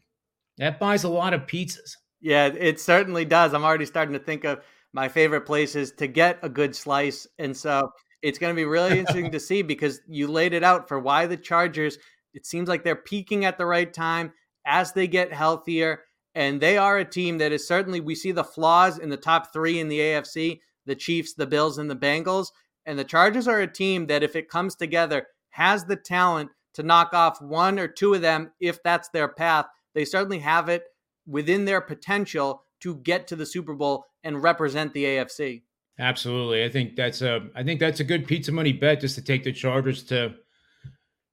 That 0.57 0.77
buys 0.77 1.05
a 1.05 1.09
lot 1.09 1.33
of 1.33 1.47
pizzas. 1.47 1.95
Yeah, 2.19 2.47
it 2.47 2.81
certainly 2.81 3.23
does. 3.23 3.53
I'm 3.53 3.63
already 3.63 3.85
starting 3.85 4.11
to 4.11 4.19
think 4.19 4.43
of 4.43 4.59
my 4.91 5.07
favorite 5.07 5.45
places 5.45 5.93
to 5.93 6.07
get 6.07 6.39
a 6.41 6.49
good 6.49 6.75
slice. 6.75 7.25
And 7.39 7.55
so 7.55 7.93
it's 8.23 8.39
going 8.39 8.53
to 8.53 8.59
be 8.59 8.65
really 8.65 8.99
interesting 8.99 9.31
to 9.31 9.39
see 9.39 9.61
because 9.61 10.01
you 10.05 10.27
laid 10.27 10.51
it 10.51 10.65
out 10.65 10.89
for 10.89 10.99
why 10.99 11.27
the 11.27 11.37
Chargers, 11.37 11.97
it 12.33 12.45
seems 12.45 12.67
like 12.67 12.83
they're 12.83 12.93
peaking 12.93 13.45
at 13.45 13.57
the 13.57 13.65
right 13.65 13.93
time 13.93 14.33
as 14.65 14.91
they 14.91 15.07
get 15.07 15.31
healthier. 15.31 16.01
And 16.35 16.61
they 16.61 16.77
are 16.77 16.97
a 16.97 17.05
team 17.05 17.37
that 17.39 17.51
is 17.51 17.67
certainly, 17.67 18.01
we 18.01 18.13
see 18.13 18.31
the 18.31 18.43
flaws 18.43 18.99
in 18.99 19.09
the 19.09 19.17
top 19.17 19.51
three 19.53 19.79
in 19.79 19.87
the 19.87 19.99
AFC 19.99 20.59
the 20.87 20.95
Chiefs, 20.95 21.33
the 21.33 21.47
Bills, 21.47 21.79
and 21.79 21.89
the 21.89 21.95
Bengals. 21.95 22.49
And 22.85 22.99
the 22.99 23.03
Chargers 23.03 23.47
are 23.47 23.59
a 23.59 23.65
team 23.65 24.05
that, 24.05 24.21
if 24.21 24.35
it 24.35 24.49
comes 24.49 24.75
together, 24.75 25.25
has 25.49 25.85
the 25.85 25.95
talent 25.95 26.51
to 26.75 26.83
knock 26.83 27.11
off 27.11 27.41
one 27.41 27.79
or 27.79 27.87
two 27.87 28.13
of 28.13 28.21
them 28.21 28.51
if 28.59 28.83
that's 28.83 29.09
their 29.09 29.27
path 29.27 29.65
they 29.95 30.05
certainly 30.05 30.39
have 30.39 30.69
it 30.69 30.83
within 31.25 31.65
their 31.65 31.81
potential 31.81 32.63
to 32.81 32.97
get 32.97 33.25
to 33.27 33.35
the 33.35 33.45
Super 33.45 33.73
Bowl 33.73 34.05
and 34.23 34.43
represent 34.43 34.93
the 34.93 35.05
AFC. 35.05 35.63
Absolutely. 35.97 36.63
I 36.63 36.69
think 36.69 36.95
that's 36.95 37.21
a 37.21 37.47
I 37.55 37.63
think 37.63 37.79
that's 37.79 38.01
a 38.01 38.03
good 38.03 38.27
pizza 38.27 38.51
money 38.51 38.73
bet 38.73 39.01
just 39.01 39.15
to 39.15 39.23
take 39.23 39.43
the 39.43 39.53
Chargers 39.53 40.03
to 40.03 40.35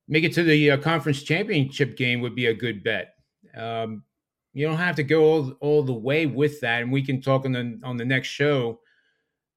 make 0.09 0.25
it 0.25 0.33
to 0.35 0.45
the 0.45 0.71
uh, 0.71 0.77
conference 0.79 1.23
championship 1.23 1.97
game 1.97 2.21
would 2.21 2.37
be 2.37 2.47
a 2.47 2.55
good 2.55 2.85
bet. 2.85 3.15
Um, 3.57 4.05
you 4.53 4.67
don't 4.67 4.77
have 4.77 4.97
to 4.97 5.03
go 5.03 5.25
all, 5.25 5.51
all 5.61 5.83
the 5.83 5.93
way 5.93 6.27
with 6.27 6.61
that, 6.61 6.83
and 6.83 6.93
we 6.93 7.03
can 7.03 7.21
talk 7.21 7.45
on 7.45 7.53
the 7.53 7.81
on 7.85 7.97
the 7.97 8.05
next 8.05 8.29
show. 8.29 8.81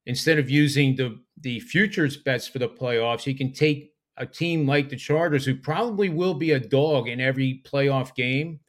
Instead 0.05 0.39
of 0.39 0.49
using 0.49 0.95
the 0.95 1.19
the 1.41 1.59
futures 1.59 2.17
bets 2.17 2.47
for 2.47 2.59
the 2.59 2.69
playoffs, 2.69 3.25
you 3.25 3.35
can 3.35 3.51
take 3.51 3.91
a 4.17 4.25
team 4.25 4.65
like 4.65 4.89
the 4.89 4.95
Chargers, 4.95 5.45
who 5.45 5.55
probably 5.55 6.09
will 6.09 6.33
be 6.33 6.51
a 6.51 6.59
dog 6.59 7.09
in 7.09 7.19
every 7.19 7.61
playoff 7.65 8.15
game, 8.15 8.59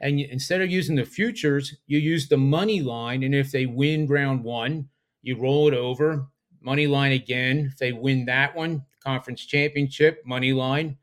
and 0.00 0.18
you, 0.18 0.26
instead 0.30 0.60
of 0.60 0.70
using 0.70 0.96
the 0.96 1.04
futures, 1.04 1.76
you 1.86 1.98
use 1.98 2.28
the 2.28 2.36
money 2.36 2.80
line. 2.80 3.22
And 3.22 3.34
if 3.34 3.50
they 3.52 3.66
win 3.66 4.06
round 4.06 4.42
one, 4.42 4.88
you 5.22 5.36
roll 5.36 5.68
it 5.68 5.74
over, 5.74 6.26
money 6.60 6.86
line 6.86 7.12
again. 7.12 7.70
If 7.72 7.78
they 7.78 7.92
win 7.92 8.24
that 8.26 8.54
one, 8.54 8.84
conference 9.02 9.44
championship, 9.44 10.22
money 10.24 10.52
line. 10.52 10.96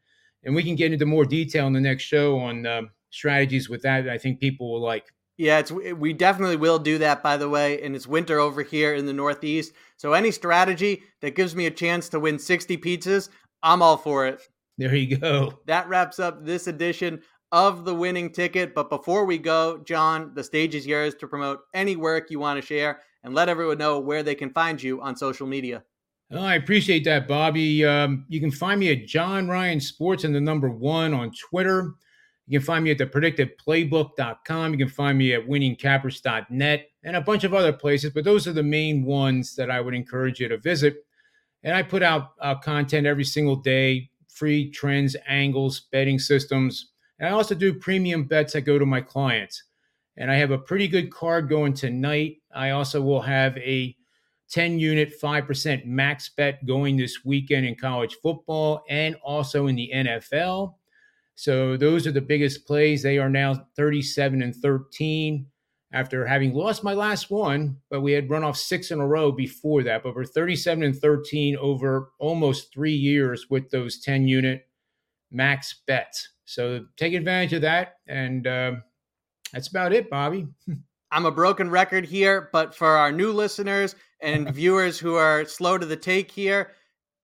And 0.43 0.53
we 0.53 0.63
can 0.63 0.75
get 0.75 0.93
into 0.93 1.05
more 1.05 1.25
detail 1.25 1.67
in 1.67 1.73
the 1.73 1.79
next 1.79 2.03
show 2.03 2.38
on 2.38 2.65
uh, 2.65 2.83
strategies 3.15 3.69
with 3.69 3.82
that. 3.82 4.10
I 4.10 4.17
think 4.17 4.39
people 4.39 4.71
will 4.71 4.82
like. 4.82 5.06
Yeah, 5.38 5.60
it's 5.60 5.71
we 5.71 6.13
definitely 6.13 6.56
will 6.56 6.80
do 6.80 6.97
that. 6.99 7.21
By 7.21 7.38
the 7.38 7.49
way, 7.49 7.82
and 7.82 7.95
it's 7.95 8.08
winter 8.08 8.39
over 8.39 8.63
here 8.63 8.93
in 8.93 9.06
the 9.06 9.13
Northeast, 9.13 9.73
so 9.97 10.13
any 10.13 10.32
strategy 10.32 11.04
that 11.21 11.36
gives 11.36 11.56
me 11.56 11.65
a 11.65 11.71
chance 11.71 12.08
to 12.10 12.19
win 12.19 12.39
sixty 12.39 12.78
pizzas, 12.78 13.30
I'm 13.62 13.82
all 13.82 13.97
for 13.97 14.28
it. 14.28 14.39
There 14.78 14.95
you 14.95 15.17
go. 15.17 15.60
That 15.65 15.89
wraps 15.89 16.19
up 16.19 16.45
this 16.45 16.67
edition 16.67 17.21
of 17.51 17.86
the 17.86 17.95
winning 17.95 18.32
ticket. 18.32 18.75
But 18.75 18.89
before 18.89 19.25
we 19.25 19.38
go, 19.38 19.82
John, 19.86 20.32
the 20.36 20.43
stage 20.43 20.75
is 20.75 20.86
yours 20.86 21.15
to 21.15 21.28
promote 21.28 21.62
any 21.73 21.95
work 21.95 22.30
you 22.30 22.39
want 22.39 22.60
to 22.60 22.65
share 22.65 23.01
and 23.23 23.34
let 23.34 23.49
everyone 23.49 23.78
know 23.78 23.99
where 23.99 24.23
they 24.23 24.36
can 24.36 24.49
find 24.49 24.82
you 24.82 25.01
on 25.01 25.15
social 25.15 25.47
media. 25.47 25.84
Oh, 26.32 26.41
I 26.41 26.56
appreciate 26.56 27.04
that, 27.06 27.28
Bobby. 27.28 27.86
Um, 27.86 28.25
you 28.30 28.39
can 28.39 28.51
find 28.51 28.80
me 28.80 28.91
at 28.91 29.06
John 29.06 29.47
Ryan 29.47 29.80
Sports 29.80 30.23
and 30.23 30.34
the 30.34 30.41
number 30.41 30.69
one 30.69 31.13
on 31.13 31.32
Twitter. 31.49 31.93
You 32.47 32.60
can 32.60 32.65
find 32.65 32.84
me 32.84 32.91
at 32.91 32.97
the 32.97 33.08
predictiveplaybook.com. 33.08 34.71
You 34.71 34.77
can 34.77 34.89
find 34.89 35.17
me 35.17 35.34
at 35.34 35.47
winningcappers.net 35.47 36.89
and 37.03 37.15
a 37.15 37.21
bunch 37.21 37.43
of 37.43 37.53
other 37.53 37.73
places, 37.73 38.12
but 38.12 38.23
those 38.23 38.47
are 38.47 38.53
the 38.53 38.63
main 38.63 39.03
ones 39.03 39.55
that 39.55 39.71
I 39.71 39.81
would 39.81 39.95
encourage 39.95 40.39
you 40.39 40.47
to 40.49 40.58
visit. 40.58 40.97
And 41.63 41.75
I 41.75 41.81
put 41.81 42.03
out 42.03 42.34
uh, 42.39 42.55
content 42.55 43.08
every 43.08 43.23
single 43.23 43.55
day 43.55 44.12
free 44.27 44.69
trends, 44.69 45.15
angles, 45.27 45.88
betting 45.91 46.19
systems, 46.19 46.91
and 47.19 47.29
I 47.29 47.31
also 47.31 47.55
do 47.55 47.73
premium 47.73 48.25
bets 48.25 48.53
that 48.53 48.62
go 48.62 48.77
to 48.77 48.86
my 48.86 49.01
clients. 49.01 49.63
And 50.17 50.29
I 50.29 50.36
have 50.36 50.51
a 50.51 50.58
pretty 50.58 50.88
good 50.88 51.12
card 51.12 51.49
going 51.49 51.73
tonight. 51.73 52.38
I 52.53 52.71
also 52.71 53.01
will 53.01 53.21
have 53.21 53.58
a 53.58 53.95
10 54.49 54.79
unit, 54.79 55.13
5% 55.21 55.86
max 55.86 56.29
bet 56.29 56.65
going 56.65 56.97
this 56.97 57.25
weekend 57.25 57.65
in 57.65 57.75
college 57.75 58.17
football 58.21 58.84
and 58.89 59.15
also 59.23 59.67
in 59.67 59.75
the 59.75 59.91
NFL. 59.93 60.75
So 61.36 61.78
those 61.78 62.08
are 62.08 62.12
the 62.12 62.21
biggest 62.21 62.65
plays. 62.65 63.04
They 63.04 63.17
are 63.17 63.30
now 63.30 63.67
37 63.76 64.41
and 64.41 64.56
13 64.56 65.45
after 65.93 66.26
having 66.26 66.54
lost 66.54 66.84
my 66.84 66.93
last 66.93 67.30
one, 67.30 67.78
but 67.89 68.02
we 68.02 68.12
had 68.12 68.30
run 68.30 68.43
off 68.43 68.58
six 68.58 68.91
in 68.91 69.00
a 69.00 69.08
row 69.08 69.32
before 69.32 69.84
that. 69.84 70.04
But 70.04 70.15
we're 70.15 70.26
37 70.26 70.84
and 70.84 70.95
13 70.95 71.58
over 71.58 72.10
almost 72.19 72.74
three 72.74 72.93
years 72.95 73.48
with 73.50 73.69
those 73.69 74.00
10 74.00 74.28
unit 74.28 74.67
max 75.32 75.82
bets. 75.88 76.30
So 76.45 76.86
take 76.98 77.13
advantage 77.13 77.54
of 77.54 77.62
that. 77.62 77.95
And 78.08 78.48
uh, 78.48 78.74
that's 79.54 79.67
about 79.67 79.93
it, 79.93 80.10
Bobby. 80.10 80.48
I'm 81.12 81.26
a 81.26 81.32
broken 81.32 81.69
record 81.69 82.06
here, 82.06 82.50
but 82.52 82.76
for 82.76 82.88
our 82.88 83.12
new 83.12 83.32
listeners 83.32 83.95
and 84.21 84.50
viewers 84.54 85.00
who 85.00 85.15
are 85.15 85.45
slow 85.45 85.78
to 85.78 85.86
the 85.86 85.95
take 85.95 86.32
here, 86.32 86.71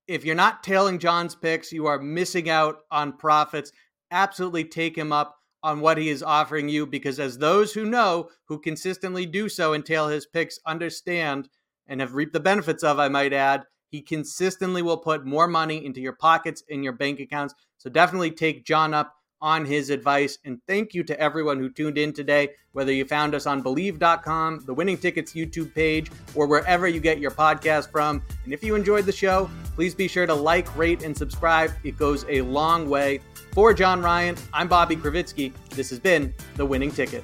if 0.08 0.24
you're 0.24 0.36
not 0.36 0.64
tailing 0.64 1.00
John's 1.00 1.36
picks, 1.36 1.72
you 1.72 1.88
are 1.88 2.00
missing 2.00 2.50
out 2.50 2.80
on 2.90 3.14
profits. 3.18 3.72
Absolutely 4.12 4.66
take 4.66 4.98
him 4.98 5.12
up 5.12 5.38
on 5.64 5.80
what 5.80 5.98
he 5.98 6.10
is 6.10 6.24
offering 6.24 6.70
you 6.70 6.86
because, 6.86 7.20
as 7.20 7.38
those 7.38 7.74
who 7.74 7.86
know, 7.86 8.30
who 8.46 8.60
consistently 8.60 9.26
do 9.26 9.48
so 9.48 9.74
and 9.74 9.86
tail 9.86 10.08
his 10.08 10.26
picks, 10.26 10.60
understand 10.66 11.50
and 11.88 12.00
have 12.00 12.16
reaped 12.16 12.34
the 12.34 12.40
benefits 12.40 12.84
of, 12.84 13.00
I 13.00 13.10
might 13.10 13.34
add, 13.34 13.64
he 13.90 14.02
consistently 14.02 14.82
will 14.82 14.98
put 14.98 15.26
more 15.26 15.48
money 15.48 15.86
into 15.86 16.00
your 16.00 16.14
pockets 16.14 16.64
in 16.70 16.84
your 16.84 16.94
bank 16.94 17.20
accounts. 17.20 17.54
So 17.78 17.90
definitely 17.90 18.32
take 18.32 18.66
John 18.66 18.94
up 18.94 19.14
on 19.42 19.66
his 19.66 19.90
advice. 19.90 20.38
And 20.46 20.60
thank 20.68 20.94
you 20.94 21.04
to 21.04 21.20
everyone 21.20 21.60
who 21.60 21.70
tuned 21.70 21.98
in 21.98 22.14
today, 22.14 22.50
whether 22.74 22.94
you 22.94 23.06
found 23.06 23.36
us 23.36 23.48
on 23.48 23.64
Bleav.com, 23.64 24.64
the 24.66 24.74
Winning 24.74 24.98
Tickets 24.98 25.34
YouTube 25.34 25.74
page, 25.74 26.12
or 26.36 26.48
wherever 26.48 26.88
you 26.88 27.00
get 27.00 27.20
your 27.20 27.32
podcast 27.32 27.92
from. 27.92 28.22
And 28.46 28.54
if 28.54 28.64
you 28.64 28.76
enjoyed 28.76 29.06
the 29.06 29.12
show, 29.12 29.50
please 29.76 29.96
be 29.96 30.08
sure 30.08 30.28
to 30.28 30.34
like, 30.34 30.76
rate, 30.78 31.04
and 31.04 31.18
subscribe. 31.18 31.72
It 31.84 31.98
goes 31.98 32.24
a 32.30 32.42
long 32.42 32.88
way. 32.90 33.20
For 33.54 33.74
John 33.74 34.02
Ryan, 34.02 34.38
I'm 34.54 34.70
Bobby 34.70 34.96
Kravitsky. 34.96 35.54
This 35.72 35.90
has 35.90 36.00
been 36.00 36.34
The 36.56 36.66
Winning 36.66 36.90
Ticket. 36.90 37.22